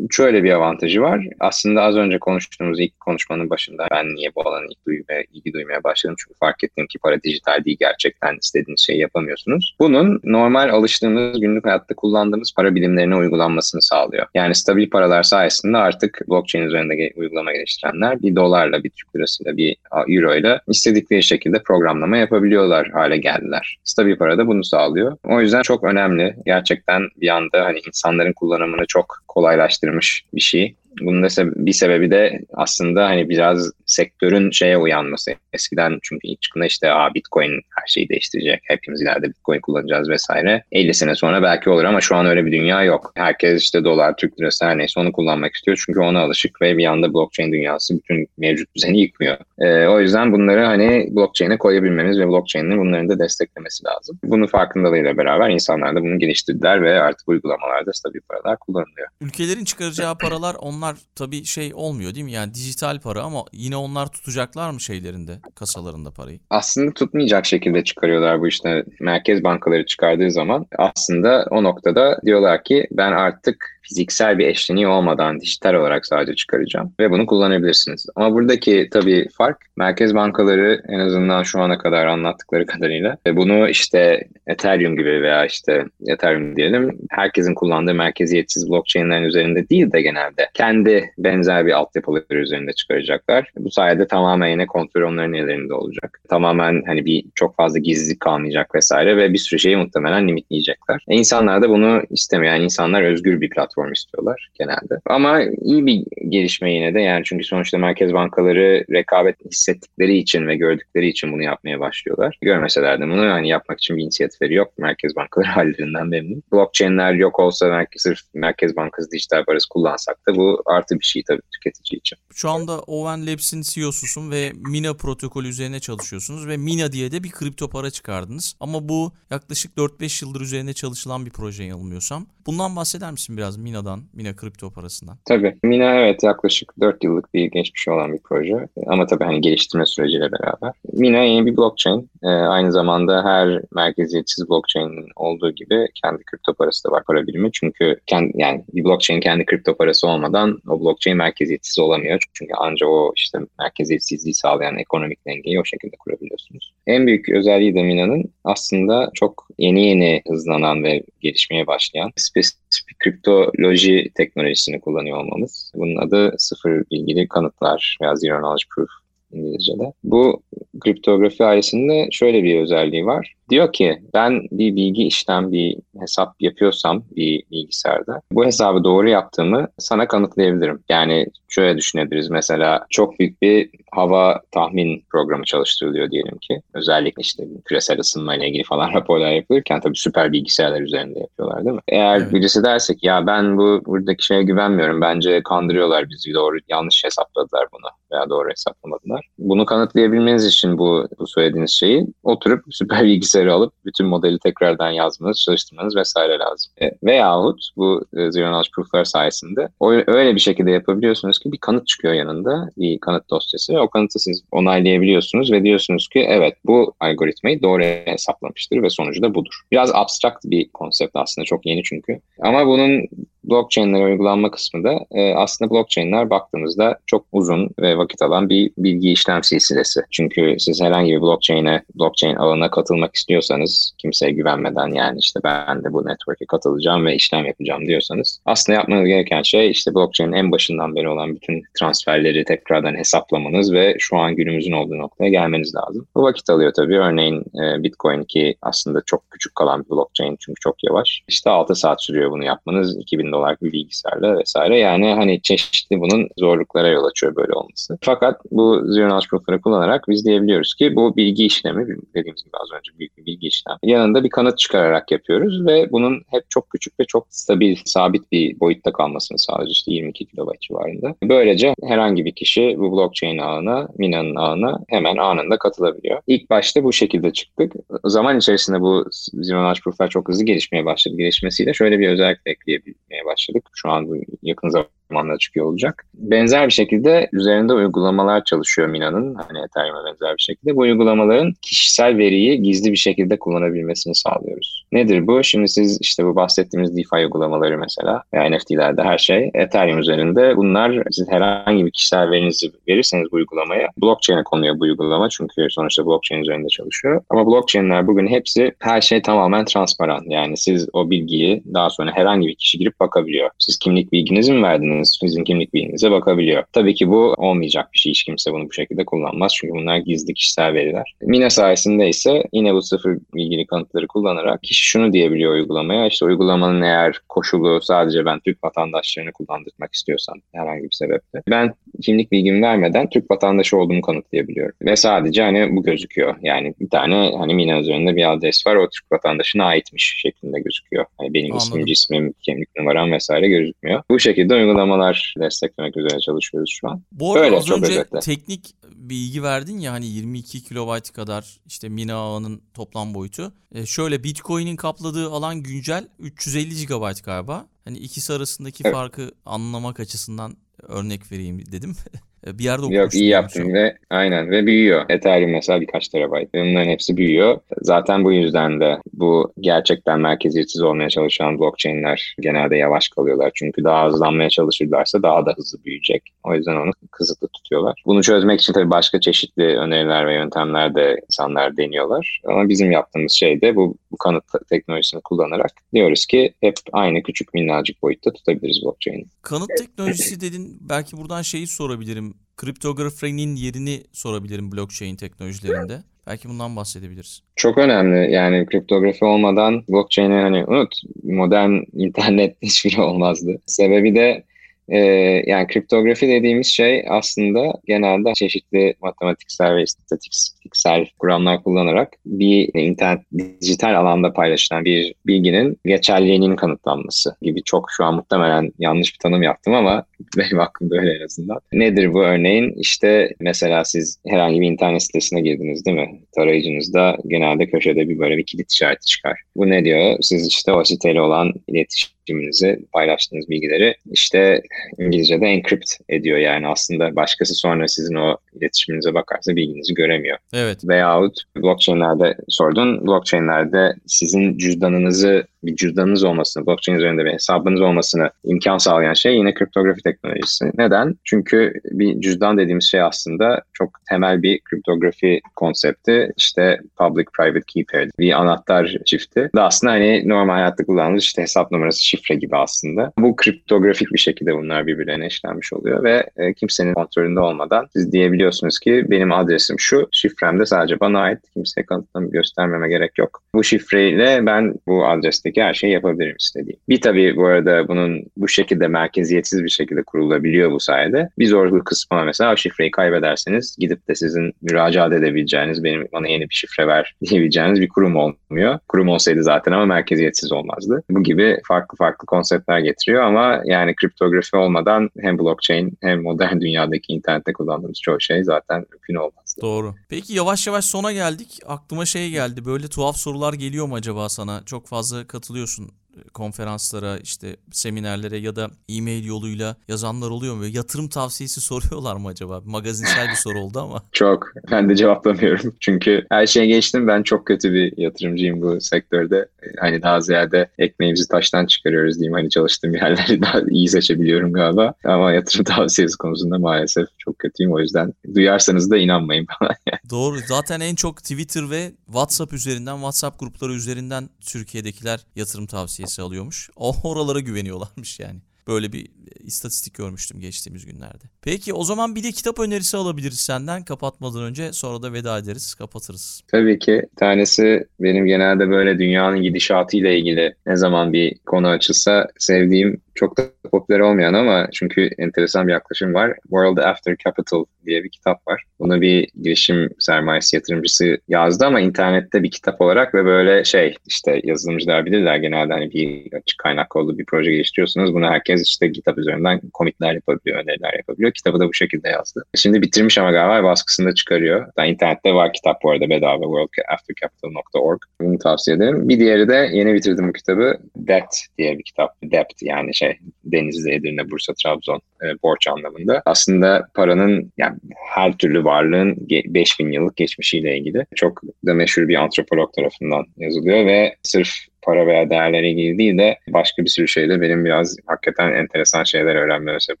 [0.10, 1.26] şöyle bir avantajı var.
[1.40, 5.84] Aslında az önce konuştuğumuz ilk konuşmanın başında ben niye bu alana ilk duymaya, ilgi duymaya
[5.84, 9.76] başladım çünkü fark ettim ki para dijital değil gerçekten istediğiniz şeyi yapamıyorsunuz.
[9.80, 14.26] Bunun normal alıştığımız günlük hayatta kullandığımız para bilimlerine uygulanmasını sağlıyor.
[14.34, 19.76] Yani stabil paralar sayesinde artık blockchain üzerinde uygulama geliştirenler bir dolarla, bir Türk lirasıyla, bir
[20.16, 23.78] euro ile istedikleri şekilde programlama yapabiliyorlar hale geldiler.
[23.84, 25.16] Stabil para da bunu sağlıyor.
[25.24, 26.36] O yüzden çok önemli.
[26.46, 30.74] Gerçekten bir anda hani insanların kullanımını çok kolaylaştırmış bir şey.
[31.00, 35.30] Bunun da bir sebebi de aslında hani biraz sektörün şeye uyanması.
[35.52, 38.60] Eskiden çünkü ilk çıktığında işte Aa, Bitcoin her şeyi değiştirecek.
[38.64, 40.62] Hepimiz ileride Bitcoin kullanacağız vesaire.
[40.72, 43.12] 50 sene sonra belki olur ama şu an öyle bir dünya yok.
[43.16, 45.82] Herkes işte dolar, Türk lirası her neyse onu kullanmak istiyor.
[45.86, 49.36] Çünkü ona alışık ve bir anda blockchain dünyası bütün mevcut düzeni yıkmıyor.
[49.58, 54.18] Ee, o yüzden bunları hani blockchain'e koyabilmemiz ve blockchain'in bunların da desteklemesi lazım.
[54.24, 59.08] Bunun farkındalığıyla beraber insanlar da bunu geliştirdiler ve artık uygulamalarda stabil paralar kullanılıyor.
[59.22, 62.32] Ülkelerin çıkaracağı paralar onlar tabii şey olmuyor değil mi?
[62.32, 66.40] Yani dijital para ama yine onlar tutacaklar mı şeylerinde, kasalarında parayı?
[66.50, 68.84] Aslında tutmayacak şekilde çıkarıyorlar bu işte.
[69.00, 75.40] Merkez bankaları çıkardığı zaman aslında o noktada diyorlar ki ben artık fiziksel bir eşleniği olmadan
[75.40, 78.06] dijital olarak sadece çıkaracağım ve bunu kullanabilirsiniz.
[78.16, 83.68] Ama buradaki tabii fark merkez bankaları en azından şu ana kadar anlattıkları kadarıyla ve bunu
[83.68, 90.48] işte Ethereum gibi veya işte Ethereum diyelim herkesin kullandığı merkeziyetsiz blockchain'lerin üzerinde değil de genelde
[90.54, 93.52] kendi benzer bir altyapıları üzerinde çıkaracaklar.
[93.58, 96.20] Bu sayede tamamen yine kontrol onların ellerinde olacak.
[96.28, 101.04] Tamamen hani bir çok fazla gizlilik kalmayacak vesaire ve bir sürü şeyi muhtemelen limitleyecekler.
[101.08, 102.52] E insanlar da bunu istemiyor.
[102.52, 105.00] Yani insanlar özgür bir platform platform istiyorlar genelde.
[105.06, 110.56] Ama iyi bir gelişme yine de yani çünkü sonuçta merkez bankaları rekabet hissettikleri için ve
[110.56, 112.38] gördükleri için bunu yapmaya başlıyorlar.
[112.42, 114.78] Görmeseler de bunu hani yapmak için bir inisiyatifleri yok.
[114.78, 116.42] Merkez bankaları hallerinden memnun.
[116.52, 121.22] Blockchain'ler yok olsa merkez, sırf Merkez Bankası dijital parası kullansak da bu artı bir şey
[121.22, 122.18] tabii tüketici için.
[122.34, 127.30] Şu anda Owen Labs'in CEO'susun ve Mina protokolü üzerine çalışıyorsunuz ve Mina diye de bir
[127.30, 128.54] kripto para çıkardınız.
[128.60, 132.26] Ama bu yaklaşık 4-5 yıldır üzerine çalışılan bir proje yanılmıyorsam.
[132.46, 135.18] Bundan bahseder misin biraz Mina'dan, Mina kripto parasından?
[135.24, 135.56] Tabii.
[135.62, 138.68] Mina evet yaklaşık 4 yıllık bir geçmişi olan bir proje.
[138.86, 140.72] Ama tabii hani geliştirme süreciyle beraber.
[140.92, 142.10] Mina yeni bir blockchain.
[142.22, 147.52] Ee, aynı zamanda her merkeziyetsiz blockchain'in olduğu gibi kendi kripto parası da var para birimi.
[147.52, 152.18] Çünkü kendi, yani bir blockchain kendi kripto parası olmadan o blockchain merkeziyetsiz olamıyor.
[152.32, 156.72] Çünkü ancak o işte merkeziyetsizliği sağlayan ekonomik dengeyi o şekilde kurabiliyorsunuz.
[156.86, 164.10] En büyük özelliği de Mina'nın aslında çok yeni yeni hızlanan ve gelişmeye başlayan spesifik kriptoloji
[164.14, 165.72] teknolojisini kullanıyor olmamız.
[165.74, 168.88] Bunun adı sıfır bilgili kanıtlar veya zero knowledge proof
[169.32, 169.92] İngilizce'de.
[170.04, 170.42] Bu
[170.80, 173.34] kriptografi ailesinde şöyle bir özelliği var.
[173.50, 179.68] Diyor ki ben bir bilgi işlem, bir hesap yapıyorsam bir bilgisayarda bu hesabı doğru yaptığımı
[179.78, 180.82] sana kanıtlayabilirim.
[180.88, 186.62] Yani şöyle düşünebiliriz mesela çok büyük bir hava tahmin programı çalıştırılıyor diyelim ki.
[186.74, 191.74] Özellikle işte küresel ısınma ile ilgili falan raporlar yapılırken tabii süper bilgisayarlar üzerinde yapıyorlar değil
[191.74, 191.82] mi?
[191.88, 192.32] Eğer evet.
[192.32, 195.00] birisi dersek ya ben bu buradaki şeye güvenmiyorum.
[195.00, 199.26] Bence kandırıyorlar bizi doğru yanlış hesapladılar bunu veya doğru hesaplamadılar.
[199.38, 203.04] Bunu kanıtlayabilmeniz için bu, bu söylediğiniz şeyi oturup süper
[203.40, 206.72] bilgisayarı alıp bütün modeli tekrardan yazmanız, çalıştırmanız vesaire lazım.
[206.82, 211.58] E, veyahut bu e, Zero Knowledge Proof'lar sayesinde o, öyle bir şekilde yapabiliyorsunuz ki bir
[211.58, 216.54] kanıt çıkıyor yanında, bir kanıt dosyası ve o kanıtı siz onaylayabiliyorsunuz ve diyorsunuz ki evet
[216.64, 219.60] bu algoritmayı doğru hesaplamıştır ve sonucu da budur.
[219.72, 222.20] Biraz abstrakt bir konsept aslında çok yeni çünkü.
[222.42, 223.08] Ama bunun
[223.44, 229.12] blockchain'lere uygulanma kısmı da e, aslında blockchain'ler baktığımızda çok uzun ve vakit alan bir bilgi
[229.12, 230.00] işlem silsilesi.
[230.10, 235.92] Çünkü siz herhangi bir blockchain'e, blockchain ağına katılmak istiyorsanız kimseye güvenmeden yani işte ben de
[235.92, 240.96] bu network'e katılacağım ve işlem yapacağım diyorsanız aslında yapmanız gereken şey işte blockchain'in en başından
[240.96, 246.06] beri olan bütün transferleri tekrardan hesaplamanız ve şu an günümüzün olduğu noktaya gelmeniz lazım.
[246.14, 246.98] Bu vakit alıyor tabii.
[246.98, 251.22] Örneğin e, Bitcoin ki aslında çok küçük kalan bir blockchain çünkü çok yavaş.
[251.28, 252.96] İşte 6 saat sürüyor bunu yapmanız.
[252.96, 254.78] 2000 dolar bir bilgisayarla vesaire.
[254.78, 257.98] Yani hani çeşitli bunun zorluklara yol açıyor böyle olması.
[258.02, 262.68] Fakat bu Zero Knowledge Proof'ları kullanarak biz diyebiliyoruz ki bu bilgi işlemi dediğimiz gibi az
[262.72, 267.00] önce büyük bir bilgi işlemi yanında bir kanıt çıkararak yapıyoruz ve bunun hep çok küçük
[267.00, 269.72] ve çok stabil, sabit bir boyutta kalmasını sağlıyoruz.
[269.72, 271.14] İşte 22 kilobayt civarında.
[271.22, 276.20] Böylece herhangi bir kişi bu blockchain ağına, Mina'nın ağına hemen anında katılabiliyor.
[276.26, 277.72] İlk başta bu şekilde çıktık.
[278.04, 281.16] Zaman içerisinde bu Zero Knowledge Proof'lar çok hızlı gelişmeye başladı.
[281.16, 283.68] Gelişmesiyle şöyle bir özellik ekleyebilmeye başladık.
[283.74, 284.06] Şu an
[284.42, 284.68] yakın
[285.10, 286.06] zamanda çıkıyor olacak.
[286.14, 289.34] Benzer bir şekilde üzerinde uygulamalar çalışıyor Mina'nın.
[289.34, 290.76] Hani Ethereum'a benzer bir şekilde.
[290.76, 294.84] Bu uygulamaların kişisel veriyi gizli bir şekilde kullanabilmesini sağlıyoruz.
[294.92, 295.44] Nedir bu?
[295.44, 300.56] Şimdi siz işte bu bahsettiğimiz DeFi uygulamaları mesela yani NFT'lerde her şey Ethereum üzerinde.
[300.56, 306.06] Bunlar siz herhangi bir kişisel verinizi verirseniz bu uygulamaya blockchain'e konuyor bu uygulama çünkü sonuçta
[306.06, 307.22] blockchain üzerinde çalışıyor.
[307.30, 310.24] Ama blockchain'ler bugün hepsi her şey tamamen transparan.
[310.28, 313.50] Yani siz o bilgiyi daha sonra herhangi bir kişi girip bakabiliyor.
[313.58, 314.99] Siz kimlik bilginizi mi verdiniz?
[315.02, 316.64] Sizin kimlik bilginize bakabiliyor.
[316.72, 318.10] Tabii ki bu olmayacak bir şey.
[318.10, 319.52] Hiç kimse bunu bu şekilde kullanmaz.
[319.54, 321.14] Çünkü bunlar gizli kişisel veriler.
[321.22, 326.06] Mina sayesinde ise yine bu sıfır bilgili kanıtları kullanarak kişi şunu diyebiliyor uygulamaya.
[326.06, 332.32] İşte uygulamanın eğer koşulu sadece ben Türk vatandaşlarını kullandırmak istiyorsam herhangi bir sebeple ben kimlik
[332.32, 334.74] bilgimi vermeden Türk vatandaşı olduğumu kanıtlayabiliyorum.
[334.82, 336.36] Ve sadece hani bu gözüküyor.
[336.42, 341.04] Yani bir tane hani Mina üzerinde bir adres var o Türk vatandaşına aitmiş şeklinde gözüküyor.
[341.18, 341.68] Hani benim Anladım.
[341.68, 344.02] ismim, cismim, kimlik numaram vesaire gözükmüyor.
[344.10, 347.02] Bu şekilde uygulamalar desteklemek üzere çalışıyoruz şu an.
[347.12, 348.20] Bu arada Böyle, az önce özetle.
[348.20, 348.74] teknik
[349.10, 353.52] bilgi verdin ya hani 22 kilobayt kadar işte Mina ağının toplam boyutu.
[353.74, 357.66] E şöyle Bitcoin'in kapladığı alan güncel 350 GB galiba.
[357.84, 358.94] Hani ikisi arasındaki evet.
[358.94, 361.96] farkı anlamak açısından örnek vereyim dedim.
[362.46, 365.04] E, bir yerde Yok iyi yaptın ve aynen ve büyüyor.
[365.08, 366.54] Ethereum mesela birkaç terabayt.
[366.54, 367.58] Bunların hepsi büyüyor.
[367.82, 373.50] Zaten bu yüzden de bu gerçekten merkeziyetsiz olmaya çalışan blockchain'ler genelde yavaş kalıyorlar.
[373.54, 376.22] Çünkü daha hızlanmaya çalışırlarsa daha da hızlı büyüyecek.
[376.44, 378.02] O yüzden onu kısıtlı tutuyorlar.
[378.06, 382.40] Bunu çözmek için tabii başka çeşitli öneriler ve yöntemler de insanlar deniyorlar.
[382.46, 387.54] Ama bizim yaptığımız şey de bu, bu kanıt teknolojisini kullanarak diyoruz ki hep aynı küçük
[387.54, 389.24] minnacık boyutta tutabiliriz blockchain'i.
[389.42, 396.02] Kanıt teknolojisi dedin belki buradan şeyi sorabilirim kriptografinin yerini sorabilirim blockchain teknolojilerinde.
[396.26, 397.42] Belki bundan bahsedebiliriz.
[397.56, 398.32] Çok önemli.
[398.32, 400.94] Yani kriptografi olmadan blockchain'i hani unut.
[401.22, 403.60] Modern internet hiçbiri olmazdı.
[403.66, 404.44] Sebebi de
[404.90, 404.98] ee,
[405.46, 413.20] yani kriptografi dediğimiz şey aslında genelde çeşitli matematiksel ve istatistiksel kuramlar kullanarak bir internet
[413.62, 419.42] dijital alanda paylaşılan bir bilginin geçerliliğinin kanıtlanması gibi çok şu an muhtemelen yanlış bir tanım
[419.42, 420.04] yaptım ama
[420.36, 421.60] benim aklımda öyle en azından.
[421.72, 422.74] Nedir bu örneğin?
[422.76, 426.20] İşte mesela siz herhangi bir internet sitesine girdiniz değil mi?
[426.36, 429.40] Tarayıcınızda genelde köşede bir böyle bir kilit işareti çıkar.
[429.56, 430.16] Bu ne diyor?
[430.20, 434.62] Siz işte o siteyle olan iletişim iletişiminizi, paylaştığınız bilgileri işte
[434.98, 436.38] İngilizce'de encrypt ediyor.
[436.38, 440.38] Yani aslında başkası sonra sizin o iletişiminize bakarsa bilginizi göremiyor.
[440.54, 440.78] Evet.
[440.84, 443.06] Veyahut blockchain'lerde sordun.
[443.06, 449.54] Blockchain'lerde sizin cüzdanınızı bir cüzdanınız olmasını, blockchain üzerinde bir hesabınız olmasını imkan sağlayan şey yine
[449.54, 450.70] kriptografi teknolojisi.
[450.74, 451.14] Neden?
[451.24, 456.30] Çünkü bir cüzdan dediğimiz şey aslında çok temel bir kriptografi konsepti.
[456.36, 459.50] İşte public-private key pair, bir anahtar çifti.
[459.56, 463.12] Da aslında hani normal hayatta kullandığımız işte hesap numarası, şifre gibi aslında.
[463.18, 468.78] Bu kriptografik bir şekilde bunlar birbirlerine eşlenmiş oluyor ve e, kimsenin kontrolünde olmadan siz diyebiliyorsunuz
[468.78, 471.38] ki benim adresim şu, şifrem de sadece bana ait.
[471.54, 473.42] Kimseye kanıtlamı göstermeme gerek yok.
[473.54, 476.78] Bu şifreyle ben bu adreste hayattaki her şeyi yapabilirim istediğim.
[476.88, 481.28] Bir tabii bu arada bunun bu şekilde merkeziyetsiz bir şekilde kurulabiliyor bu sayede.
[481.38, 486.54] Bir zorluk kısmına mesela şifreyi kaybederseniz gidip de sizin müracaat edebileceğiniz, benim bana yeni bir
[486.54, 488.78] şifre ver diyebileceğiniz bir kurum olmuyor.
[488.88, 491.02] Kurum olsaydı zaten ama merkeziyetsiz olmazdı.
[491.10, 497.12] Bu gibi farklı farklı konseptler getiriyor ama yani kriptografi olmadan hem blockchain hem modern dünyadaki
[497.12, 499.40] internette kullandığımız çoğu şey zaten mümkün olmazdı.
[499.60, 499.94] Doğru.
[500.08, 501.58] Peki yavaş yavaş sona geldik.
[501.66, 502.64] Aklıma şey geldi.
[502.64, 504.64] Böyle tuhaf sorular geliyor mu acaba sana?
[504.64, 505.92] Çok fazla katılıyorsun
[506.34, 510.66] konferanslara, işte seminerlere ya da e-mail yoluyla yazanlar oluyor mu?
[510.66, 512.62] Yatırım tavsiyesi soruyorlar mı acaba?
[512.64, 514.02] Magazinsel bir soru oldu ama.
[514.12, 514.52] Çok.
[514.70, 515.74] Ben de cevaplamıyorum.
[515.80, 517.08] Çünkü her şeye geçtim.
[517.08, 519.48] Ben çok kötü bir yatırımcıyım bu sektörde.
[519.80, 522.32] Hani daha ziyade ekmeğimizi taştan çıkarıyoruz diyeyim.
[522.32, 524.94] Hani çalıştığım yerleri daha iyi seçebiliyorum galiba.
[525.04, 527.72] Ama yatırım tavsiyesi konusunda maalesef çok kötüyüm.
[527.72, 529.70] O yüzden duyarsanız da inanmayın bana.
[530.10, 530.36] Doğru.
[530.48, 536.70] Zaten en çok Twitter ve WhatsApp üzerinden, WhatsApp grupları üzerinden Türkiye'dekiler yatırım tavsiyesi alıyormuş.
[536.76, 538.40] O oralara güveniyorlarmış yani.
[538.68, 539.06] Böyle bir
[539.40, 541.24] istatistik görmüştüm geçtiğimiz günlerde.
[541.42, 545.74] Peki o zaman bir de kitap önerisi alabiliriz senden kapatmadan önce sonra da veda ederiz
[545.74, 546.42] kapatırız.
[546.48, 547.02] Tabii ki.
[547.16, 553.42] Tanesi benim genelde böyle dünyanın gidişatıyla ilgili ne zaman bir konu açılsa sevdiğim çok da
[553.70, 556.34] popüler olmayan ama çünkü enteresan bir yaklaşım var.
[556.42, 558.64] World After Capital diye bir kitap var.
[558.80, 564.40] Bunu bir girişim sermayesi yatırımcısı yazdı ama internette bir kitap olarak ve böyle şey işte
[564.44, 568.14] yazılımcılar bilirler genelde hani bir açık kaynak olduğu bir proje geliştiriyorsunuz.
[568.14, 571.32] Bunu herkes işte GitHub üzerinden komitler yapabiliyor, öneriler yapabiliyor.
[571.32, 572.44] Kitabı da bu şekilde yazdı.
[572.54, 574.66] Şimdi bitirmiş ama galiba baskısını çıkarıyor.
[574.78, 577.98] Yani internette var kitap bu arada bedava worldaftercapital.org.
[578.20, 579.08] Bunu tavsiye ederim.
[579.08, 580.78] Bir diğeri de yeni bitirdim bu kitabı.
[580.96, 582.14] Debt diye bir kitap.
[582.22, 583.09] Debt yani şey
[583.44, 586.22] Denizli, Edirne, Bursa, Trabzon e, borç anlamında.
[586.26, 587.78] Aslında paranın yani
[588.14, 594.16] her türlü varlığın 5000 yıllık geçmişiyle ilgili çok da meşhur bir antropolog tarafından yazılıyor ve
[594.22, 594.50] sırf
[594.82, 599.34] para veya değerlere ilgili değil de başka bir sürü şeyde benim biraz hakikaten enteresan şeyler
[599.34, 600.00] öğrenmeme sebep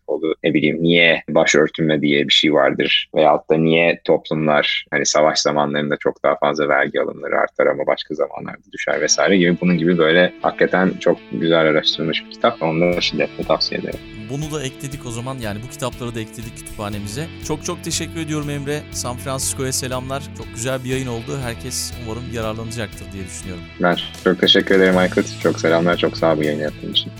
[0.06, 0.34] oldu.
[0.44, 5.96] Ne bileyim niye başörtünme diye bir şey vardır veyahut da niye toplumlar hani savaş zamanlarında
[5.96, 10.32] çok daha fazla vergi alımları artar ama başka zamanlarda düşer vesaire gibi bunun gibi böyle
[10.42, 12.62] hakikaten çok güzel araştırılmış bir kitap.
[12.62, 14.00] Onu da şiddetle tavsiye ederim.
[14.30, 17.26] Bunu da ekledik o zaman yani bu kitapları da ekledik kütüphanemize.
[17.48, 18.80] Çok çok teşekkür ediyorum Emre.
[18.92, 20.22] San Francisco'ya selamlar.
[20.38, 21.38] Çok güzel bir yayın oldu.
[21.42, 23.64] Herkes umarım yararlanacaktır diye düşünüyorum.
[23.82, 24.40] Ben çok
[24.70, 25.26] teşekkür ederim Aykut.
[25.42, 25.96] Çok selamlar.
[25.96, 27.12] Çok sağ ol bu yayını yaptığın için.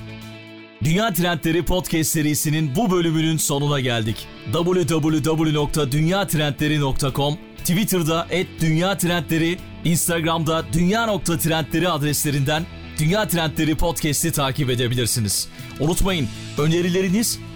[0.85, 4.29] Dünya Trendleri Podcast serisinin bu bölümünün sonuna geldik.
[4.53, 8.27] www.dünyatrendleri.com Twitter'da
[8.61, 12.63] @dünyatrendleri, Instagram'da dünya.trendleri adreslerinden
[12.99, 15.49] Dünya Trendleri Podcast'i takip edebilirsiniz.
[15.81, 16.29] Unutmayın
[16.59, 17.39] önerileriniz